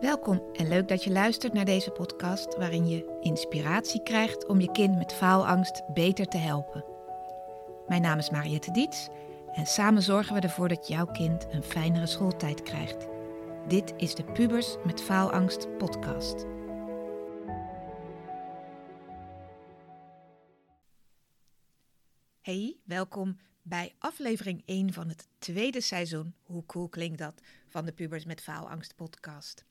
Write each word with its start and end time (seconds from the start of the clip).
Welkom 0.00 0.42
en 0.52 0.68
leuk 0.68 0.88
dat 0.88 1.04
je 1.04 1.10
luistert 1.10 1.52
naar 1.52 1.64
deze 1.64 1.90
podcast 1.90 2.56
waarin 2.56 2.88
je 2.88 3.18
inspiratie 3.20 4.02
krijgt 4.02 4.46
om 4.46 4.60
je 4.60 4.70
kind 4.72 4.96
met 4.96 5.12
faalangst 5.12 5.82
beter 5.92 6.26
te 6.26 6.36
helpen. 6.36 6.84
Mijn 7.88 8.02
naam 8.02 8.18
is 8.18 8.30
Mariette 8.30 8.70
Diets 8.70 9.08
en 9.52 9.66
samen 9.66 10.02
zorgen 10.02 10.34
we 10.34 10.40
ervoor 10.40 10.68
dat 10.68 10.88
jouw 10.88 11.06
kind 11.06 11.46
een 11.50 11.62
fijnere 11.62 12.06
schooltijd 12.06 12.62
krijgt. 12.62 13.06
Dit 13.68 13.92
is 13.96 14.14
de 14.14 14.24
Pubers 14.24 14.76
met 14.84 15.00
Faalangst 15.00 15.76
podcast. 15.78 16.46
Hey, 22.40 22.76
welkom 22.84 23.38
bij 23.62 23.94
aflevering 23.98 24.62
1 24.64 24.92
van 24.92 25.08
het 25.08 25.28
tweede 25.38 25.80
seizoen. 25.80 26.34
Hoe 26.42 26.66
cool 26.66 26.88
klinkt 26.88 27.18
dat 27.18 27.40
van 27.68 27.84
de 27.84 27.92
Pubers 27.92 28.24
met 28.24 28.40
Faalangst 28.40 28.94
podcast. 28.96 29.66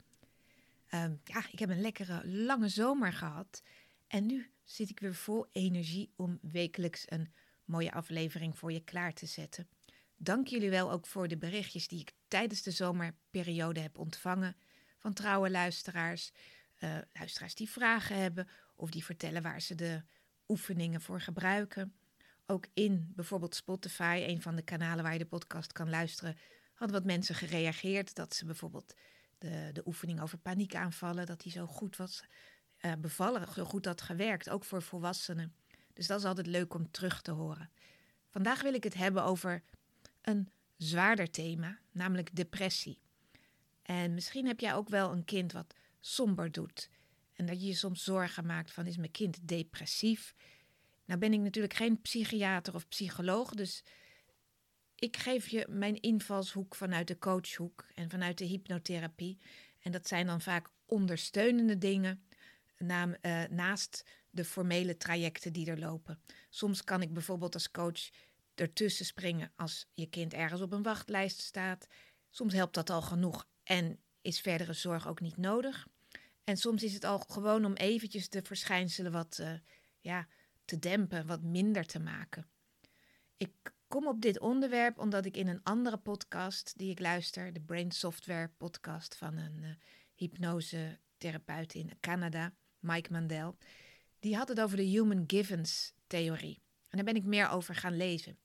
Ehm, 0.87 1.15
ja, 1.23 1.45
ik 1.51 1.59
heb 1.59 1.69
een 1.69 1.81
lekkere 1.81 2.27
lange 2.27 2.69
zomer 2.69 3.13
gehad. 3.13 3.61
En 4.07 4.25
nu 4.25 4.51
zit 4.63 4.89
ik 4.89 4.99
weer 4.99 5.15
vol 5.15 5.47
energie 5.51 6.11
om 6.15 6.39
wekelijks 6.41 7.05
een 7.11 7.33
mooie 7.65 7.91
aflevering 7.91 8.57
voor 8.57 8.71
je 8.71 8.83
klaar 8.83 9.13
te 9.13 9.25
zetten. 9.25 9.67
Dank 10.17 10.47
jullie 10.47 10.69
wel 10.69 10.91
ook 10.91 11.07
voor 11.07 11.27
de 11.27 11.37
berichtjes 11.37 11.87
die 11.87 11.99
ik 11.99 12.13
tijdens 12.27 12.61
de 12.61 12.71
zomerperiode 12.71 13.79
heb 13.79 13.97
ontvangen 13.97 14.55
van 14.97 15.13
trouwe 15.13 15.49
luisteraars. 15.49 16.31
Uh, 16.79 16.97
luisteraars 17.13 17.55
die 17.55 17.69
vragen 17.69 18.17
hebben 18.17 18.47
of 18.75 18.89
die 18.89 19.05
vertellen 19.05 19.41
waar 19.41 19.61
ze 19.61 19.75
de 19.75 20.03
oefeningen 20.47 21.01
voor 21.01 21.21
gebruiken. 21.21 21.93
Ook 22.45 22.65
in 22.73 23.11
bijvoorbeeld 23.15 23.55
Spotify, 23.55 24.23
een 24.27 24.41
van 24.41 24.55
de 24.55 24.61
kanalen 24.61 25.03
waar 25.03 25.13
je 25.13 25.19
de 25.19 25.25
podcast 25.25 25.71
kan 25.71 25.89
luisteren, 25.89 26.37
hadden 26.73 26.97
wat 26.97 27.05
mensen 27.05 27.35
gereageerd 27.35 28.15
dat 28.15 28.35
ze 28.35 28.45
bijvoorbeeld 28.45 28.93
de, 29.37 29.69
de 29.73 29.81
oefening 29.85 30.21
over 30.21 30.37
paniekaanvallen, 30.37 31.25
dat 31.25 31.41
die 31.41 31.51
zo 31.51 31.65
goed 31.65 31.95
was 31.95 32.23
uh, 32.81 32.91
bevallen, 32.99 33.53
zo 33.53 33.63
goed 33.63 33.85
had 33.85 34.01
gewerkt, 34.01 34.49
ook 34.49 34.63
voor 34.63 34.81
volwassenen. 34.81 35.55
Dus 35.93 36.07
dat 36.07 36.19
is 36.19 36.25
altijd 36.25 36.47
leuk 36.47 36.73
om 36.73 36.91
terug 36.91 37.21
te 37.21 37.31
horen. 37.31 37.69
Vandaag 38.29 38.61
wil 38.61 38.73
ik 38.73 38.83
het 38.83 38.93
hebben 38.93 39.23
over 39.23 39.63
een 40.21 40.49
zwaarder 40.77 41.31
thema, 41.31 41.79
namelijk 41.91 42.35
depressie. 42.35 42.99
En 43.81 44.13
misschien 44.13 44.47
heb 44.47 44.59
jij 44.59 44.73
ook 44.73 44.89
wel 44.89 45.11
een 45.11 45.25
kind 45.25 45.51
wat 45.51 45.73
somber 45.99 46.51
doet. 46.51 46.89
En 47.33 47.45
dat 47.45 47.61
je 47.61 47.67
je 47.67 47.73
soms 47.73 48.03
zorgen 48.03 48.45
maakt 48.45 48.71
van 48.71 48.85
is 48.85 48.97
mijn 48.97 49.11
kind 49.11 49.47
depressief? 49.47 50.35
Nou 51.05 51.19
ben 51.19 51.33
ik 51.33 51.39
natuurlijk 51.39 51.73
geen 51.73 52.01
psychiater 52.01 52.75
of 52.75 52.87
psycholoog, 52.87 53.49
dus 53.49 53.83
ik 54.99 55.17
geef 55.17 55.47
je 55.47 55.65
mijn 55.69 56.01
invalshoek 56.01 56.75
vanuit 56.75 57.07
de 57.07 57.17
coachhoek 57.17 57.85
en 57.95 58.09
vanuit 58.09 58.37
de 58.37 58.45
hypnotherapie. 58.45 59.37
En 59.79 59.91
dat 59.91 60.07
zijn 60.07 60.25
dan 60.25 60.41
vaak 60.41 60.69
ondersteunende 60.85 61.77
dingen 61.77 62.23
eh, 62.77 63.43
naast 63.49 64.03
de 64.29 64.45
formele 64.45 64.97
trajecten 64.97 65.53
die 65.53 65.69
er 65.69 65.79
lopen. 65.79 66.19
Soms 66.49 66.83
kan 66.83 67.01
ik 67.01 67.13
bijvoorbeeld 67.13 67.53
als 67.53 67.71
coach 67.71 68.09
ertussen 68.55 69.05
springen 69.05 69.51
als 69.55 69.85
je 69.93 70.09
kind 70.09 70.33
ergens 70.33 70.61
op 70.61 70.71
een 70.71 70.83
wachtlijst 70.83 71.39
staat. 71.39 71.87
Soms 72.29 72.53
helpt 72.53 72.73
dat 72.73 72.89
al 72.89 73.01
genoeg 73.01 73.47
en 73.63 73.99
is 74.21 74.39
verdere 74.39 74.73
zorg 74.73 75.07
ook 75.07 75.19
niet 75.19 75.37
nodig. 75.37 75.87
En 76.43 76.57
soms 76.57 76.83
is 76.83 76.93
het 76.93 77.03
al 77.03 77.19
gewoon 77.19 77.65
om 77.65 77.73
eventjes 77.73 78.29
de 78.29 78.41
verschijnselen 78.41 79.11
wat 79.11 79.37
uh, 79.41 79.51
ja, 79.99 80.27
te 80.65 80.79
dempen, 80.79 81.27
wat 81.27 81.41
minder 81.41 81.85
te 81.85 81.99
maken. 81.99 82.47
Ik 83.37 83.51
kom 83.87 84.07
op 84.07 84.21
dit 84.21 84.39
onderwerp 84.39 84.99
omdat 84.99 85.25
ik 85.25 85.37
in 85.37 85.47
een 85.47 85.63
andere 85.63 85.97
podcast 85.97 86.77
die 86.77 86.89
ik 86.89 86.99
luister, 86.99 87.53
de 87.53 87.61
Brain 87.61 87.91
Software 87.91 88.51
podcast 88.57 89.15
van 89.15 89.37
een 89.37 89.57
uh, 89.61 89.69
hypnosetherapeut 90.15 91.73
in 91.73 91.91
Canada, 91.99 92.53
Mike 92.79 93.11
Mandel, 93.11 93.57
die 94.19 94.35
had 94.35 94.47
het 94.47 94.61
over 94.61 94.77
de 94.77 94.83
Human 94.83 95.23
Givens 95.27 95.93
theorie. 96.07 96.61
En 96.89 96.97
daar 96.97 97.13
ben 97.13 97.15
ik 97.15 97.23
meer 97.23 97.49
over 97.49 97.75
gaan 97.75 97.97
lezen. 97.97 98.39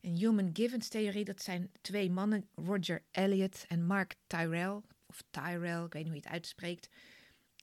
Een 0.00 0.16
Human 0.16 0.50
Givens 0.52 0.88
theorie, 0.88 1.24
dat 1.24 1.42
zijn 1.42 1.70
twee 1.80 2.10
mannen, 2.10 2.48
Roger 2.54 3.04
Elliott 3.10 3.64
en 3.68 3.86
Mark 3.86 4.14
Tyrell, 4.26 4.80
of 5.06 5.22
Tyrell, 5.30 5.84
ik 5.84 5.92
weet 5.92 6.02
niet 6.02 6.12
hoe 6.12 6.14
je 6.14 6.22
het 6.22 6.32
uitspreekt. 6.32 6.88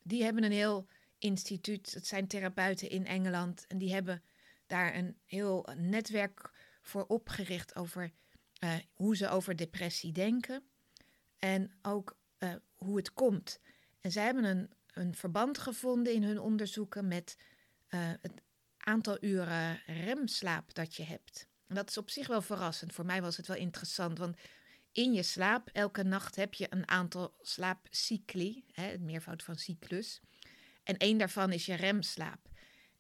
Die 0.04 0.24
hebben 0.24 0.44
een 0.44 0.52
heel 0.52 0.88
instituut, 1.18 1.94
het 1.94 2.08
zijn 2.08 2.28
therapeuten 2.28 2.90
in 2.90 3.06
Engeland, 3.06 3.68
en 3.68 3.78
die 3.78 3.94
hebben 3.94 4.24
daar 4.66 4.96
een 4.96 5.18
heel 5.26 5.68
netwerk 5.78 6.52
voor 6.86 7.06
opgericht 7.06 7.76
over 7.76 8.12
uh, 8.64 8.76
hoe 8.94 9.16
ze 9.16 9.30
over 9.30 9.56
depressie 9.56 10.12
denken 10.12 10.64
en 11.40 11.72
ook 11.82 12.18
uh, 12.40 12.54
hoe 12.76 12.98
het 12.98 13.14
komt. 13.14 13.60
En 14.02 14.12
zij 14.12 14.26
hebben 14.26 14.44
een, 14.44 14.70
een 14.94 15.16
verband 15.16 15.58
gevonden 15.58 16.14
in 16.14 16.24
hun 16.24 16.40
onderzoeken 16.40 17.08
met 17.08 17.38
uh, 17.90 18.00
het 18.22 18.42
aantal 18.78 19.18
uren 19.22 19.82
remslaap 19.86 20.74
dat 20.74 20.96
je 20.96 21.04
hebt. 21.04 21.48
Dat 21.68 21.90
is 21.90 21.98
op 21.98 22.10
zich 22.10 22.28
wel 22.28 22.42
verrassend. 22.42 22.94
Voor 22.94 23.06
mij 23.06 23.22
was 23.22 23.38
het 23.38 23.48
wel 23.48 23.58
interessant, 23.58 24.18
want 24.18 24.38
in 24.92 25.14
je 25.14 25.24
slaap, 25.24 25.70
elke 25.74 26.04
nacht 26.04 26.36
heb 26.36 26.54
je 26.54 26.68
een 26.70 26.88
aantal 26.88 27.34
slaapcycli, 27.42 28.66
hè, 28.72 28.84
het 28.84 29.02
meervoud 29.02 29.44
van 29.44 29.56
cyclus. 29.56 30.22
En 30.84 30.98
één 30.98 31.18
daarvan 31.18 31.52
is 31.52 31.66
je 31.66 31.76
remslaap. 31.76 32.50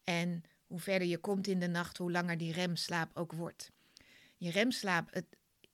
En 0.04 0.44
hoe 0.66 0.80
verder 0.80 1.08
je 1.08 1.18
komt 1.18 1.48
in 1.48 1.60
de 1.60 1.68
nacht, 1.68 1.98
hoe 1.98 2.12
langer 2.12 2.38
die 2.38 2.54
remslaap 2.54 3.18
ook 3.18 3.32
wordt. 3.32 3.72
Je 4.46 4.52
remslaap, 4.52 5.14
het, 5.14 5.26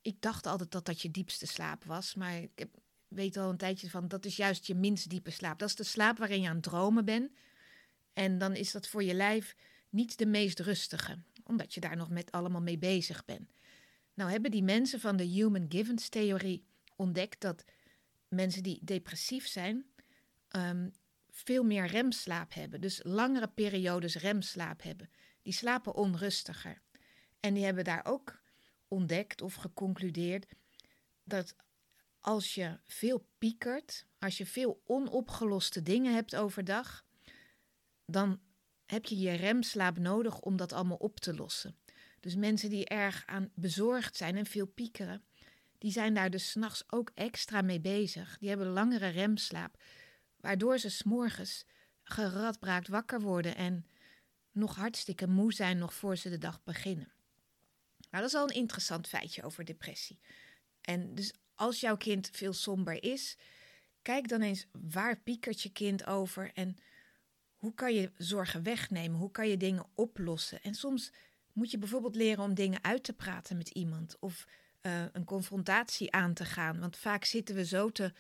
ik 0.02 0.22
dacht 0.22 0.46
altijd 0.46 0.72
dat 0.72 0.86
dat 0.86 1.02
je 1.02 1.12
diepste 1.12 1.48
slaap 1.48 1.84
was, 1.84 2.16
maar 2.16 2.42
ik 2.42 2.52
heb, 2.56 2.70
weet 3.08 3.38
al 3.38 3.50
een 3.50 3.58
tijdje 3.58 3.90
van 3.90 4.08
dat 4.08 4.26
is 4.26 4.36
juist 4.36 4.68
je 4.68 4.76
minst 4.76 5.10
diepe 5.10 5.32
slaap. 5.32 5.60
Dat 5.60 5.70
is 5.70 5.76
de 5.76 5.84
slaap 5.84 6.18
waarin 6.18 6.42
je 6.42 6.48
aan 6.48 6.56
het 6.56 6.64
dromen 6.64 7.06
bent. 7.06 7.32
En 8.14 8.38
dan 8.38 8.56
is 8.56 8.72
dat 8.72 8.88
voor 8.88 9.04
je 9.04 9.14
lijf 9.14 9.56
niet 9.90 10.18
de 10.18 10.26
meest 10.26 10.60
rustige, 10.60 11.18
omdat 11.44 11.74
je 11.74 11.80
daar 11.80 11.96
nog 11.96 12.10
met 12.10 12.32
allemaal 12.32 12.62
mee 12.62 12.78
bezig 12.78 13.26
bent. 13.26 13.54
Nou 14.14 14.32
hebben 14.32 14.52
die 14.52 14.64
mensen 14.64 15.00
van 15.00 15.18
de 15.18 15.24
Human 15.24 15.66
Givens 15.70 16.10
theorie 16.10 16.66
ontdekt 16.96 17.42
dat 17.42 17.66
mensen 18.28 18.64
die 18.64 18.80
depressief 18.84 19.48
zijn, 19.48 19.86
ehm, 20.48 20.90
veel 21.30 21.64
meer 21.64 21.86
remslaap 21.86 22.54
hebben. 22.54 22.82
Dus 22.82 23.00
langere 23.04 23.48
periodes 23.48 24.16
remslaap 24.16 24.84
hebben. 24.84 25.10
Die 25.42 25.54
slapen 25.54 25.96
onrustiger. 25.96 26.82
En 27.40 27.54
die 27.54 27.64
hebben 27.64 27.84
daar 27.84 28.06
ook 28.06 28.41
ontdekt 28.92 29.42
of 29.42 29.56
geconcludeerd 29.56 30.46
dat 31.24 31.56
als 32.20 32.56
je 32.56 32.80
veel 32.86 33.28
piekert, 33.38 34.06
als 34.20 34.38
je 34.38 34.46
veel 34.46 34.82
onopgeloste 34.86 35.82
dingen 35.82 36.14
hebt 36.14 36.36
overdag, 36.36 37.06
dan 38.06 38.40
heb 38.86 39.06
je 39.06 39.18
je 39.18 39.32
remslaap 39.32 39.98
nodig 39.98 40.40
om 40.40 40.58
dat 40.58 40.74
allemaal 40.74 40.98
op 40.98 41.20
te 41.20 41.34
lossen. 41.34 41.78
Dus 42.20 42.36
mensen 42.36 42.70
die 42.70 42.86
erg 42.86 43.24
aan 43.26 43.52
bezorgd 43.56 44.18
zijn 44.18 44.38
en 44.38 44.46
veel 44.46 44.66
piekeren, 44.66 45.24
die 45.78 45.92
zijn 45.92 46.14
daar 46.14 46.30
dus 46.30 46.50
s'nachts 46.50 46.84
ook 46.88 47.12
extra 47.14 47.62
mee 47.62 47.80
bezig. 47.80 48.38
Die 48.38 48.50
hebben 48.50 48.68
langere 48.68 49.08
remslaap, 49.08 49.84
waardoor 50.38 50.78
ze 50.78 50.90
s'morgens 50.90 51.66
geradbraakt 52.04 52.88
wakker 52.88 53.22
worden 53.22 53.56
en 53.56 53.86
nog 54.52 54.76
hartstikke 54.76 55.28
moe 55.28 55.54
zijn 55.54 55.78
nog 55.78 55.94
voor 55.94 56.16
ze 56.16 56.30
de 56.30 56.38
dag 56.38 56.64
beginnen. 56.64 57.14
Nou, 58.12 58.24
dat 58.24 58.34
is 58.34 58.40
al 58.40 58.50
een 58.50 58.56
interessant 58.56 59.08
feitje 59.08 59.44
over 59.44 59.66
depressie. 59.66 60.20
En 60.82 61.16
dus 61.16 61.34
als 61.56 61.80
jouw 61.80 61.98
kind 61.98 62.30
veel 62.32 62.54
somber 62.54 63.04
is, 63.04 63.38
kijk 64.02 64.28
dan 64.28 64.42
eens 64.42 64.68
waar 64.72 65.20
piekert 65.20 65.62
je 65.62 65.72
kind 65.72 66.06
over 66.06 66.52
en 66.54 66.78
hoe 67.56 67.74
kan 67.74 67.94
je 67.94 68.12
zorgen 68.18 68.64
wegnemen? 68.64 69.20
Hoe 69.20 69.32
kan 69.32 69.48
je 69.48 69.58
dingen 69.58 69.86
oplossen? 69.96 70.62
En 70.62 70.76
soms 70.76 71.12
moet 71.54 71.72
je 71.72 71.78
bijvoorbeeld 71.78 72.16
leren 72.16 72.44
om 72.44 72.54
dingen 72.54 72.84
uit 72.84 73.04
te 73.04 73.14
praten 73.14 73.58
met 73.58 73.70
iemand 73.70 74.18
of 74.20 74.46
uh, 74.82 75.04
een 75.12 75.24
confrontatie 75.24 76.12
aan 76.12 76.34
te 76.34 76.46
gaan. 76.46 76.80
Want 76.80 76.98
vaak 76.98 77.26
zitten 77.26 77.56
we 77.56 77.66
zo 77.66 77.90
te, 77.90 78.14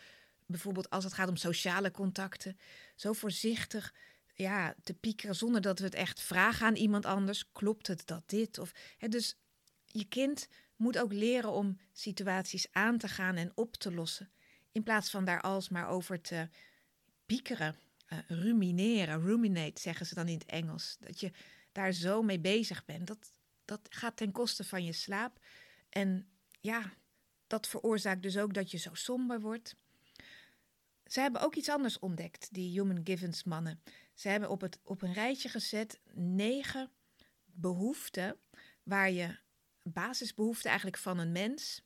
bijvoorbeeld 0.45 0.89
als 0.89 1.03
het 1.03 1.13
gaat 1.13 1.29
om 1.29 1.35
sociale 1.35 1.91
contacten, 1.91 2.57
zo 2.95 3.13
voorzichtig 3.13 3.93
ja, 4.33 4.75
te 4.83 4.93
piekeren 4.93 5.35
zonder 5.35 5.61
dat 5.61 5.79
we 5.79 5.85
het 5.85 5.95
echt 5.95 6.21
vragen 6.21 6.65
aan 6.65 6.75
iemand 6.75 7.05
anders. 7.05 7.51
Klopt 7.51 7.87
het 7.87 8.07
dat 8.07 8.23
dit? 8.25 8.57
Of, 8.57 8.71
hè, 8.97 9.07
dus 9.07 9.35
je 9.91 10.05
kind 10.05 10.47
moet 10.75 10.97
ook 10.97 11.13
leren 11.13 11.51
om 11.51 11.77
situaties 11.91 12.67
aan 12.71 12.97
te 12.97 13.07
gaan 13.07 13.35
en 13.35 13.51
op 13.55 13.75
te 13.75 13.93
lossen. 13.93 14.31
In 14.71 14.83
plaats 14.83 15.09
van 15.09 15.25
daar 15.25 15.41
alsmaar 15.41 15.87
over 15.87 16.21
te 16.21 16.49
piekeren, 17.25 17.75
uh, 18.09 18.19
rumineren, 18.27 19.21
ruminate 19.21 19.81
zeggen 19.81 20.05
ze 20.05 20.15
dan 20.15 20.27
in 20.27 20.33
het 20.33 20.45
Engels. 20.45 20.97
Dat 20.99 21.19
je 21.19 21.31
daar 21.71 21.91
zo 21.91 22.21
mee 22.21 22.39
bezig 22.39 22.85
bent. 22.85 23.07
Dat, 23.07 23.33
dat 23.65 23.79
gaat 23.89 24.17
ten 24.17 24.31
koste 24.31 24.63
van 24.63 24.85
je 24.85 24.93
slaap. 24.93 25.39
En 25.89 26.27
ja, 26.59 26.93
dat 27.47 27.67
veroorzaakt 27.67 28.21
dus 28.21 28.37
ook 28.37 28.53
dat 28.53 28.71
je 28.71 28.77
zo 28.77 28.93
somber 28.93 29.39
wordt. 29.39 29.75
Ze 31.05 31.19
hebben 31.19 31.41
ook 31.41 31.55
iets 31.55 31.69
anders 31.69 31.99
ontdekt, 31.99 32.53
die 32.53 32.79
Human 32.79 33.01
Givens 33.03 33.43
mannen. 33.43 33.81
Ze 34.13 34.29
hebben 34.29 34.49
op, 34.49 34.61
het, 34.61 34.79
op 34.83 35.01
een 35.01 35.13
rijtje 35.13 35.49
gezet 35.49 35.99
negen 36.13 36.91
behoeften 37.45 38.37
waar 38.83 39.11
je 39.11 39.37
basisbehoeften 39.83 40.69
eigenlijk 40.69 40.97
van 40.97 41.17
een 41.17 41.31
mens, 41.31 41.81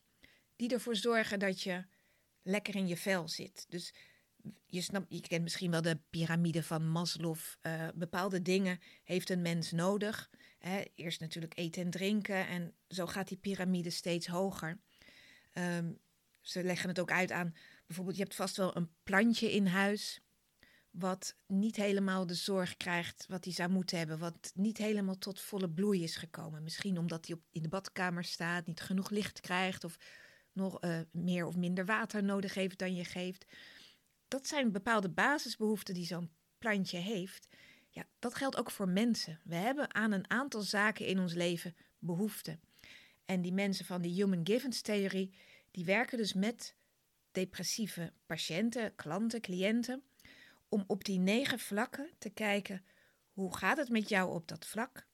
die 0.55 0.69
ervoor 0.69 0.95
zorgen 0.95 1.39
dat 1.39 1.61
je 1.61 1.85
lekker 2.41 2.75
in 2.75 2.87
je 2.87 2.97
vel 2.97 3.27
zit. 3.27 3.65
Dus 3.69 3.93
je, 4.65 4.81
snapt, 4.81 5.05
je 5.09 5.21
kent 5.21 5.43
misschien 5.43 5.71
wel 5.71 5.81
de 5.81 5.99
piramide 6.09 6.63
van 6.63 6.89
Maslow. 6.89 7.37
Uh, 7.61 7.87
bepaalde 7.95 8.41
dingen 8.41 8.79
heeft 9.03 9.29
een 9.29 9.41
mens 9.41 9.71
nodig. 9.71 10.29
Hè? 10.59 10.83
Eerst 10.95 11.19
natuurlijk 11.19 11.57
eten 11.57 11.83
en 11.83 11.89
drinken. 11.89 12.47
En 12.47 12.73
zo 12.87 13.05
gaat 13.05 13.27
die 13.27 13.37
piramide 13.37 13.89
steeds 13.89 14.27
hoger. 14.27 14.79
Ehm, 15.51 15.91
ze 16.41 16.63
leggen 16.63 16.89
het 16.89 16.99
ook 16.99 17.11
uit 17.11 17.31
aan, 17.31 17.55
bijvoorbeeld, 17.87 18.17
je 18.17 18.23
hebt 18.23 18.35
vast 18.35 18.57
wel 18.57 18.75
een 18.75 18.89
plantje 19.03 19.51
in 19.51 19.65
huis. 19.65 20.21
Wat 20.97 21.35
niet 21.47 21.75
helemaal 21.75 22.25
de 22.25 22.33
zorg 22.33 22.77
krijgt 22.77 23.25
wat 23.27 23.43
hij 23.43 23.53
zou 23.53 23.69
moeten 23.69 23.97
hebben. 23.97 24.17
Wat 24.17 24.51
niet 24.55 24.77
helemaal 24.77 25.17
tot 25.17 25.41
volle 25.41 25.69
bloei 25.69 26.03
is 26.03 26.15
gekomen. 26.15 26.63
Misschien 26.63 26.97
omdat 26.97 27.27
hij 27.27 27.35
op, 27.35 27.41
in 27.51 27.61
de 27.61 27.69
badkamer 27.69 28.23
staat, 28.23 28.65
niet 28.65 28.81
genoeg 28.81 29.09
licht 29.09 29.41
krijgt. 29.41 29.83
Of 29.83 29.97
nog 30.51 30.83
uh, 30.83 30.99
meer 31.11 31.45
of 31.45 31.55
minder 31.55 31.85
water 31.85 32.23
nodig 32.23 32.53
heeft 32.53 32.77
dan 32.77 32.95
je 32.95 33.05
geeft. 33.05 33.45
Dat 34.27 34.47
zijn 34.47 34.71
bepaalde 34.71 35.09
basisbehoeften 35.09 35.93
die 35.93 36.05
zo'n 36.05 36.31
plantje 36.57 36.97
heeft. 36.97 37.47
Ja, 37.89 38.07
dat 38.19 38.35
geldt 38.35 38.57
ook 38.57 38.71
voor 38.71 38.89
mensen. 38.89 39.39
We 39.43 39.55
hebben 39.55 39.95
aan 39.95 40.11
een 40.11 40.29
aantal 40.29 40.61
zaken 40.61 41.05
in 41.05 41.19
ons 41.19 41.33
leven 41.33 41.75
behoefte. 41.99 42.59
En 43.25 43.41
die 43.41 43.53
mensen 43.53 43.85
van 43.85 44.01
die 44.01 44.13
Human 44.13 44.45
Givens 44.45 44.81
theorie, 44.81 45.33
die 45.71 45.85
werken 45.85 46.17
dus 46.17 46.33
met 46.33 46.75
depressieve 47.31 48.13
patiënten, 48.25 48.95
klanten, 48.95 49.41
cliënten, 49.41 50.03
om 50.69 50.83
op 50.87 51.03
die 51.03 51.19
negen 51.19 51.59
vlakken 51.59 52.09
te 52.17 52.29
kijken, 52.29 52.85
hoe 53.31 53.57
gaat 53.57 53.77
het 53.77 53.89
met 53.89 54.09
jou 54.09 54.33
op 54.33 54.47
dat 54.47 54.65
vlak? 54.65 55.07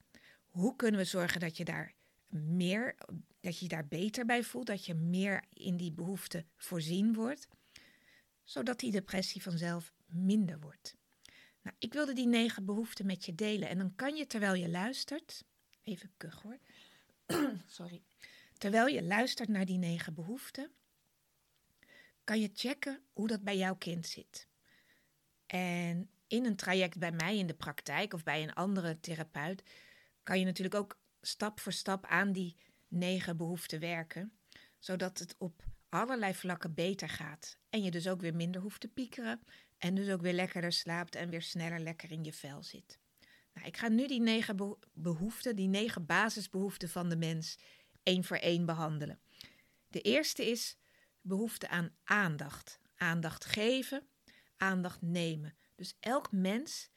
Hoe 0.46 0.76
kunnen 0.76 1.00
we 1.00 1.06
zorgen 1.06 1.40
dat 1.40 1.56
je 1.56 1.64
daar 1.64 1.94
meer, 2.28 2.94
dat 3.40 3.58
je 3.58 3.68
daar 3.68 3.86
beter 3.86 4.26
bij 4.26 4.42
voelt, 4.42 4.66
dat 4.66 4.86
je 4.86 4.94
meer 4.94 5.44
in 5.48 5.76
die 5.76 5.92
behoefte 5.92 6.44
voorzien 6.56 7.14
wordt, 7.14 7.48
zodat 8.44 8.80
die 8.80 8.90
depressie 8.90 9.42
vanzelf 9.42 9.92
minder 10.06 10.60
wordt. 10.60 10.96
Nou, 11.62 11.76
ik 11.78 11.92
wilde 11.92 12.12
die 12.12 12.26
negen 12.26 12.64
behoeften 12.64 13.06
met 13.06 13.24
je 13.24 13.34
delen 13.34 13.68
en 13.68 13.78
dan 13.78 13.94
kan 13.94 14.16
je 14.16 14.26
terwijl 14.26 14.54
je 14.54 14.68
luistert, 14.68 15.44
even 15.82 16.12
kuch 16.16 16.42
hoor, 16.42 16.58
sorry, 17.66 18.02
terwijl 18.58 18.86
je 18.86 19.02
luistert 19.02 19.48
naar 19.48 19.66
die 19.66 19.78
negen 19.78 20.14
behoeften, 20.14 20.70
kan 22.24 22.40
je 22.40 22.50
checken 22.54 23.02
hoe 23.12 23.28
dat 23.28 23.42
bij 23.42 23.56
jouw 23.56 23.76
kind 23.76 24.06
zit. 24.06 24.48
En 25.52 26.10
in 26.26 26.44
een 26.44 26.56
traject 26.56 26.98
bij 26.98 27.12
mij 27.12 27.38
in 27.38 27.46
de 27.46 27.54
praktijk 27.54 28.14
of 28.14 28.22
bij 28.22 28.42
een 28.42 28.54
andere 28.54 29.00
therapeut 29.00 29.62
kan 30.22 30.38
je 30.38 30.44
natuurlijk 30.44 30.74
ook 30.74 30.98
stap 31.20 31.60
voor 31.60 31.72
stap 31.72 32.06
aan 32.06 32.32
die 32.32 32.56
negen 32.88 33.36
behoeften 33.36 33.80
werken, 33.80 34.32
zodat 34.78 35.18
het 35.18 35.34
op 35.38 35.62
allerlei 35.88 36.34
vlakken 36.34 36.74
beter 36.74 37.08
gaat. 37.08 37.58
En 37.70 37.82
je 37.82 37.90
dus 37.90 38.08
ook 38.08 38.20
weer 38.20 38.34
minder 38.34 38.60
hoeft 38.60 38.80
te 38.80 38.88
piekeren 38.88 39.40
en 39.78 39.94
dus 39.94 40.08
ook 40.08 40.20
weer 40.20 40.32
lekkerder 40.32 40.72
slaapt 40.72 41.14
en 41.14 41.30
weer 41.30 41.42
sneller 41.42 41.80
lekker 41.80 42.10
in 42.10 42.24
je 42.24 42.32
vel 42.32 42.62
zit. 42.62 42.98
Nou, 43.54 43.66
ik 43.66 43.76
ga 43.76 43.88
nu 43.88 44.06
die 44.06 44.20
negen 44.20 44.76
behoeften, 44.92 45.56
die 45.56 45.68
negen 45.68 46.06
basisbehoeften 46.06 46.88
van 46.88 47.08
de 47.08 47.16
mens, 47.16 47.58
één 48.02 48.24
voor 48.24 48.36
één 48.36 48.66
behandelen. 48.66 49.20
De 49.88 50.00
eerste 50.00 50.50
is 50.50 50.76
behoefte 51.20 51.68
aan 51.68 51.94
aandacht. 52.04 52.80
Aandacht 52.94 53.44
geven, 53.44 54.06
aandacht 54.62 55.02
nemen. 55.02 55.54
Dus 55.74 55.96
elk 56.00 56.32
mens 56.32 56.90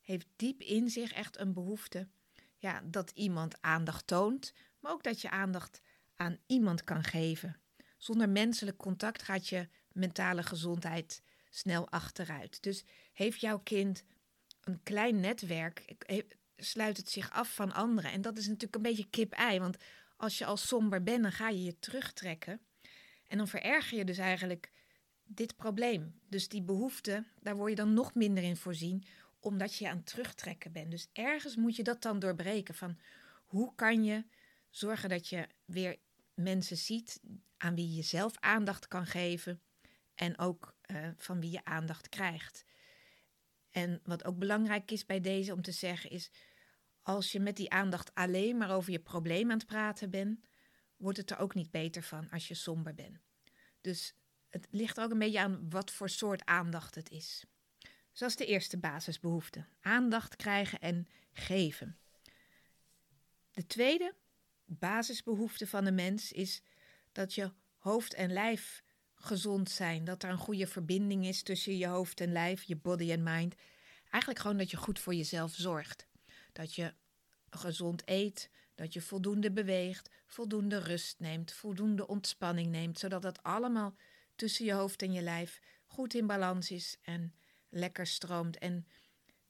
heeft 0.00 0.26
diep 0.36 0.60
in 0.60 0.90
zich 0.90 1.12
echt 1.12 1.38
een 1.38 1.52
behoefte 1.52 2.08
ja, 2.56 2.82
dat 2.84 3.10
iemand 3.14 3.62
aandacht 3.62 4.06
toont, 4.06 4.52
maar 4.80 4.92
ook 4.92 5.02
dat 5.02 5.20
je 5.20 5.30
aandacht 5.30 5.80
aan 6.16 6.38
iemand 6.46 6.84
kan 6.84 7.04
geven. 7.04 7.60
Zonder 7.96 8.28
menselijk 8.28 8.76
contact 8.76 9.22
gaat 9.22 9.48
je 9.48 9.68
mentale 9.92 10.42
gezondheid 10.42 11.22
snel 11.50 11.88
achteruit. 11.90 12.62
Dus 12.62 12.84
heeft 13.12 13.40
jouw 13.40 13.58
kind 13.58 14.04
een 14.60 14.82
klein 14.82 15.20
netwerk, 15.20 15.94
sluit 16.56 16.96
het 16.96 17.10
zich 17.10 17.30
af 17.30 17.54
van 17.54 17.72
anderen. 17.72 18.12
En 18.12 18.20
dat 18.20 18.38
is 18.38 18.46
natuurlijk 18.46 18.74
een 18.74 18.82
beetje 18.82 19.10
kip-ei, 19.10 19.58
want 19.58 19.76
als 20.16 20.38
je 20.38 20.44
al 20.44 20.56
somber 20.56 21.02
bent, 21.02 21.22
dan 21.22 21.32
ga 21.32 21.48
je 21.48 21.62
je 21.62 21.78
terugtrekken. 21.78 22.60
En 23.26 23.38
dan 23.38 23.48
vererger 23.48 23.98
je 23.98 24.04
dus 24.04 24.18
eigenlijk 24.18 24.70
dit 25.26 25.56
probleem. 25.56 26.20
Dus 26.28 26.48
die 26.48 26.62
behoefte, 26.62 27.24
daar 27.40 27.56
word 27.56 27.70
je 27.70 27.76
dan 27.76 27.94
nog 27.94 28.14
minder 28.14 28.42
in 28.42 28.56
voorzien, 28.56 29.04
omdat 29.40 29.74
je 29.74 29.88
aan 29.88 29.96
het 29.96 30.06
terugtrekken 30.06 30.72
bent. 30.72 30.90
Dus 30.90 31.08
ergens 31.12 31.56
moet 31.56 31.76
je 31.76 31.82
dat 31.82 32.02
dan 32.02 32.18
doorbreken 32.18 32.74
van 32.74 32.98
hoe 33.44 33.74
kan 33.74 34.04
je 34.04 34.24
zorgen 34.70 35.08
dat 35.08 35.28
je 35.28 35.48
weer 35.64 35.96
mensen 36.34 36.76
ziet 36.76 37.20
aan 37.56 37.74
wie 37.74 37.94
je 37.94 38.02
zelf 38.02 38.36
aandacht 38.40 38.88
kan 38.88 39.06
geven 39.06 39.60
en 40.14 40.38
ook 40.38 40.74
uh, 40.86 41.08
van 41.16 41.40
wie 41.40 41.50
je 41.50 41.64
aandacht 41.64 42.08
krijgt. 42.08 42.64
En 43.70 44.00
wat 44.04 44.24
ook 44.24 44.38
belangrijk 44.38 44.90
is 44.90 45.06
bij 45.06 45.20
deze 45.20 45.52
om 45.52 45.62
te 45.62 45.72
zeggen 45.72 46.10
is, 46.10 46.30
als 47.02 47.32
je 47.32 47.40
met 47.40 47.56
die 47.56 47.70
aandacht 47.70 48.14
alleen 48.14 48.56
maar 48.56 48.70
over 48.70 48.92
je 48.92 48.98
probleem 49.00 49.50
aan 49.50 49.58
het 49.58 49.66
praten 49.66 50.10
bent, 50.10 50.40
wordt 50.96 51.18
het 51.18 51.30
er 51.30 51.38
ook 51.38 51.54
niet 51.54 51.70
beter 51.70 52.02
van 52.02 52.30
als 52.30 52.48
je 52.48 52.54
somber 52.54 52.94
bent. 52.94 53.18
Dus 53.80 54.14
het 54.56 54.66
ligt 54.70 55.00
ook 55.00 55.10
een 55.10 55.18
beetje 55.18 55.40
aan 55.40 55.70
wat 55.70 55.90
voor 55.90 56.08
soort 56.08 56.44
aandacht 56.44 56.94
het 56.94 57.10
is. 57.10 57.44
Is 58.12 58.36
de 58.36 58.46
eerste 58.46 58.78
basisbehoefte: 58.78 59.64
aandacht 59.80 60.36
krijgen 60.36 60.80
en 60.80 61.08
geven. 61.32 61.98
De 63.52 63.66
tweede 63.66 64.14
basisbehoefte 64.64 65.66
van 65.66 65.84
de 65.84 65.92
mens 65.92 66.32
is 66.32 66.62
dat 67.12 67.34
je 67.34 67.52
hoofd 67.76 68.14
en 68.14 68.32
lijf 68.32 68.82
gezond 69.14 69.70
zijn. 69.70 70.04
Dat 70.04 70.22
er 70.22 70.30
een 70.30 70.38
goede 70.38 70.66
verbinding 70.66 71.26
is 71.26 71.42
tussen 71.42 71.76
je 71.76 71.86
hoofd 71.86 72.20
en 72.20 72.32
lijf, 72.32 72.62
je 72.62 72.76
body 72.76 73.10
en 73.10 73.22
mind. 73.22 73.54
Eigenlijk 74.10 74.42
gewoon 74.42 74.56
dat 74.56 74.70
je 74.70 74.76
goed 74.76 74.98
voor 74.98 75.14
jezelf 75.14 75.54
zorgt. 75.54 76.06
Dat 76.52 76.74
je 76.74 76.94
gezond 77.50 78.02
eet, 78.04 78.50
dat 78.74 78.92
je 78.92 79.00
voldoende 79.00 79.52
beweegt, 79.52 80.10
voldoende 80.26 80.78
rust 80.78 81.18
neemt, 81.18 81.52
voldoende 81.52 82.06
ontspanning 82.06 82.70
neemt, 82.70 82.98
zodat 82.98 83.22
dat 83.22 83.42
allemaal 83.42 83.94
tussen 84.36 84.64
je 84.64 84.72
hoofd 84.72 85.02
en 85.02 85.12
je 85.12 85.22
lijf 85.22 85.60
goed 85.86 86.14
in 86.14 86.26
balans 86.26 86.70
is 86.70 86.98
en 87.02 87.34
lekker 87.68 88.06
stroomt. 88.06 88.58
En 88.58 88.86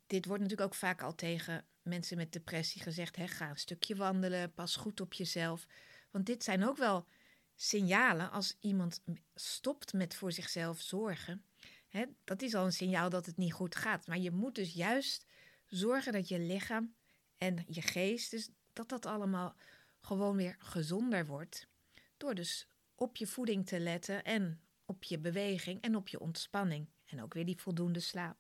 dit 0.07 0.27
wordt 0.27 0.43
natuurlijk 0.43 0.71
ook 0.71 0.79
vaak 0.79 1.03
al 1.03 1.15
tegen 1.15 1.67
mensen 1.83 2.17
met 2.17 2.33
depressie 2.33 2.83
gezegd: 2.83 3.17
hè, 3.17 3.29
ga 3.29 3.51
een 3.51 3.57
stukje 3.57 3.97
wandelen, 3.97 4.55
pas 4.55 4.77
goed 4.77 5.01
op 5.01 5.13
jezelf. 5.13 5.67
Want 6.11 6.27
dit 6.27 6.45
zijn 6.45 6.65
ook 6.65 6.77
wel 6.77 7.07
signalen 7.55 8.31
als 8.31 8.57
iemand 8.61 9.03
stopt 9.35 9.93
met 9.93 10.15
voor 10.15 10.33
zichzelf 10.33 10.81
zorgen. 10.81 11.45
Hè, 11.89 12.05
dat 12.25 12.43
is 12.43 12.55
al 12.55 12.65
een 12.65 12.73
signaal 12.73 13.11
dat 13.11 13.27
het 13.27 13.37
niet 13.37 13.53
goed 13.53 13.77
gaat. 13.77 14.07
Maar 14.07 14.19
je 14.19 14.31
moet 14.31 14.55
dus 14.55 14.73
juist 14.73 15.27
zorgen 15.67 16.13
dat 16.13 16.29
je 16.29 16.39
lichaam 16.39 16.95
en 17.39 17.65
je 17.69 17.83
geest, 17.83 18.31
dus 18.31 18.49
dat 18.73 18.89
dat 18.89 19.07
allemaal 19.07 19.57
gewoon 20.01 20.37
weer 20.37 20.57
gezonder 20.59 21.27
wordt. 21.27 21.69
Door 22.17 22.35
dus 22.35 22.69
op 22.95 23.17
je 23.17 23.27
voeding 23.27 23.67
te 23.67 23.81
letten 23.81 24.25
en 24.25 24.61
op 24.87 25.05
je 25.05 25.19
beweging 25.19 25.81
en 25.81 25.97
op 25.97 26.09
je 26.09 26.21
ontspanning. 26.21 26.89
En 27.05 27.23
ook 27.23 27.35
weer 27.35 27.45
die 27.45 27.61
voldoende 27.61 28.01
slaap. 28.01 28.37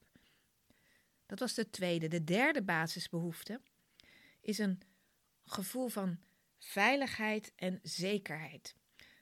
Dat 1.26 1.38
was 1.38 1.54
de 1.54 1.70
tweede. 1.70 2.08
De 2.08 2.24
derde 2.24 2.62
basisbehoefte 2.62 3.60
is 4.40 4.58
een 4.58 4.82
gevoel 5.44 5.88
van 5.88 6.18
veiligheid 6.58 7.52
en 7.56 7.78
zekerheid. 7.82 8.74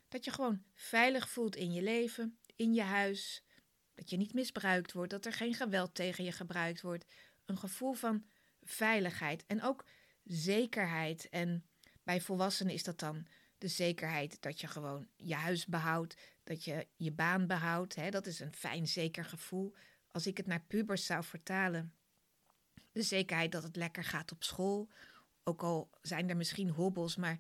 Dat 0.09 0.25
je 0.25 0.31
gewoon 0.31 0.63
veilig 0.75 1.29
voelt 1.29 1.57
in 1.57 1.73
je 1.73 1.83
leven, 1.83 2.39
in 2.57 2.75
je 2.75 2.83
huis, 2.83 3.43
dat 3.95 4.11
je 4.11 4.17
niet 4.17 4.35
misbruikt 4.35 4.93
wordt, 4.93 5.11
dat 5.11 5.27
er 5.27 5.33
geen 5.33 5.55
geweld 5.55 5.95
tegen 5.95 6.25
je 6.25 6.33
gebruikt 6.33 6.81
wordt. 6.81 7.07
Een 7.45 7.59
gevoel 7.59 7.93
van 7.93 8.25
veiligheid 8.63 9.47
en 9.47 9.63
ook 9.63 9.85
zekerheid. 10.25 11.29
En 11.29 11.65
bij 12.03 12.21
volwassenen 12.21 12.75
is 12.75 12.83
dat 12.83 12.99
dan 12.99 13.27
de 13.59 13.69
zekerheid 13.69 14.43
dat 14.43 14.61
je 14.61 14.67
gewoon 14.67 15.09
je 15.17 15.35
huis 15.35 15.67
behoudt, 15.67 16.17
dat 16.45 16.65
je 16.65 16.87
je 16.97 17.13
baan 17.13 17.47
behoudt. 17.47 17.95
Hè? 17.95 18.11
Dat 18.11 18.27
is 18.27 18.41
een 18.41 18.55
fijn, 18.55 18.89
zeker 18.89 19.25
gevoel. 19.25 19.75
Als 20.11 20.27
ik 20.27 20.37
het 20.37 20.47
naar 20.47 20.65
pubers 20.67 21.07
zou 21.07 21.25
vertalen, 21.25 21.95
de 22.93 23.03
zekerheid 23.03 23.53
dat 23.53 23.63
het 23.63 23.77
lekker 23.77 24.05
gaat 24.05 24.33
op 24.33 24.43
school. 24.43 24.89
Ook 25.45 25.63
al 25.63 25.91
zijn 26.03 26.29
er 26.29 26.37
misschien 26.37 26.69
hobbels, 26.69 27.17
maar 27.17 27.39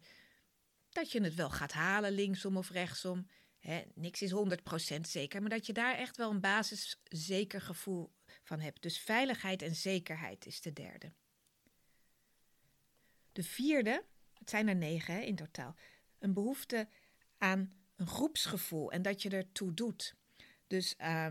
dat 0.88 1.12
je 1.12 1.22
het 1.22 1.34
wel 1.34 1.50
gaat 1.50 1.72
halen, 1.72 2.12
linksom 2.12 2.56
of 2.56 2.70
rechtsom. 2.70 3.26
Hè? 3.58 3.82
Niks 3.94 4.22
is 4.22 4.32
100% 4.96 5.00
zeker, 5.00 5.40
maar 5.40 5.50
dat 5.50 5.66
je 5.66 5.72
daar 5.72 5.94
echt 5.94 6.16
wel 6.16 6.30
een 6.30 6.40
basis 6.40 7.00
zeker 7.04 7.60
gevoel 7.60 8.12
van 8.42 8.60
hebt. 8.60 8.82
Dus 8.82 8.98
veiligheid 8.98 9.62
en 9.62 9.74
zekerheid 9.74 10.46
is 10.46 10.60
de 10.60 10.72
derde. 10.72 11.12
De 13.32 13.42
vierde, 13.42 14.04
het 14.32 14.50
zijn 14.50 14.68
er 14.68 14.76
negen 14.76 15.14
hè, 15.14 15.20
in 15.20 15.36
totaal, 15.36 15.76
een 16.18 16.32
behoefte 16.32 16.88
aan 17.38 17.83
een 17.96 18.06
groepsgevoel 18.06 18.92
en 18.92 19.02
dat 19.02 19.22
je 19.22 19.28
ertoe 19.28 19.74
doet. 19.74 20.14
Dus 20.66 20.94
uh, 21.00 21.26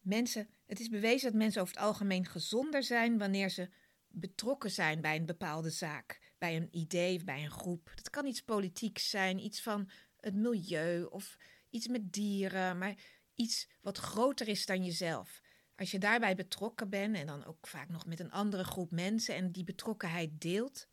mensen, 0.00 0.48
het 0.66 0.80
is 0.80 0.88
bewezen 0.88 1.30
dat 1.30 1.40
mensen 1.40 1.62
over 1.62 1.74
het 1.74 1.84
algemeen 1.84 2.26
gezonder 2.26 2.82
zijn 2.82 3.18
wanneer 3.18 3.50
ze 3.50 3.68
betrokken 4.08 4.70
zijn 4.70 5.00
bij 5.00 5.16
een 5.16 5.26
bepaalde 5.26 5.70
zaak, 5.70 6.20
bij 6.38 6.56
een 6.56 6.68
idee, 6.70 7.24
bij 7.24 7.44
een 7.44 7.50
groep. 7.50 7.92
Dat 7.94 8.10
kan 8.10 8.26
iets 8.26 8.42
politieks 8.42 9.10
zijn, 9.10 9.44
iets 9.44 9.62
van 9.62 9.90
het 10.20 10.34
milieu 10.34 11.04
of 11.04 11.36
iets 11.70 11.88
met 11.88 12.12
dieren, 12.12 12.78
maar 12.78 12.94
iets 13.34 13.68
wat 13.80 13.98
groter 13.98 14.48
is 14.48 14.66
dan 14.66 14.84
jezelf. 14.84 15.40
Als 15.76 15.90
je 15.90 15.98
daarbij 15.98 16.34
betrokken 16.34 16.90
bent 16.90 17.16
en 17.16 17.26
dan 17.26 17.44
ook 17.44 17.66
vaak 17.66 17.88
nog 17.88 18.06
met 18.06 18.20
een 18.20 18.30
andere 18.30 18.64
groep 18.64 18.90
mensen 18.90 19.34
en 19.34 19.52
die 19.52 19.64
betrokkenheid 19.64 20.40
deelt, 20.40 20.88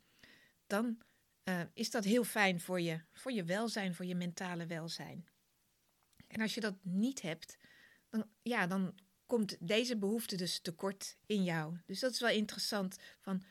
dan 0.68 0.98
uh, 1.44 1.62
is 1.74 1.90
dat 1.90 2.04
heel 2.04 2.24
fijn 2.24 2.60
voor 2.60 2.82
je, 2.82 3.02
voor 3.14 3.32
je 3.32 3.44
welzijn, 3.44 3.96
voor 3.96 4.06
je 4.06 4.16
mentale 4.16 4.66
welzijn. 4.66 5.28
En 6.28 6.42
als 6.42 6.54
je 6.54 6.62
dat 6.62 6.76
niet 6.82 7.22
hebt, 7.22 7.58
dan, 8.10 8.26
ja, 8.42 8.68
dan 8.68 9.00
komt 9.26 9.58
deze 9.60 9.98
behoefte 9.98 10.36
dus 10.36 10.60
tekort 10.60 11.18
in 11.26 11.44
jou. 11.44 11.78
Dus 11.86 12.00
dat 12.00 12.12
is 12.12 12.20
wel 12.20 12.30
interessant. 12.30 12.98
Van 13.20 13.44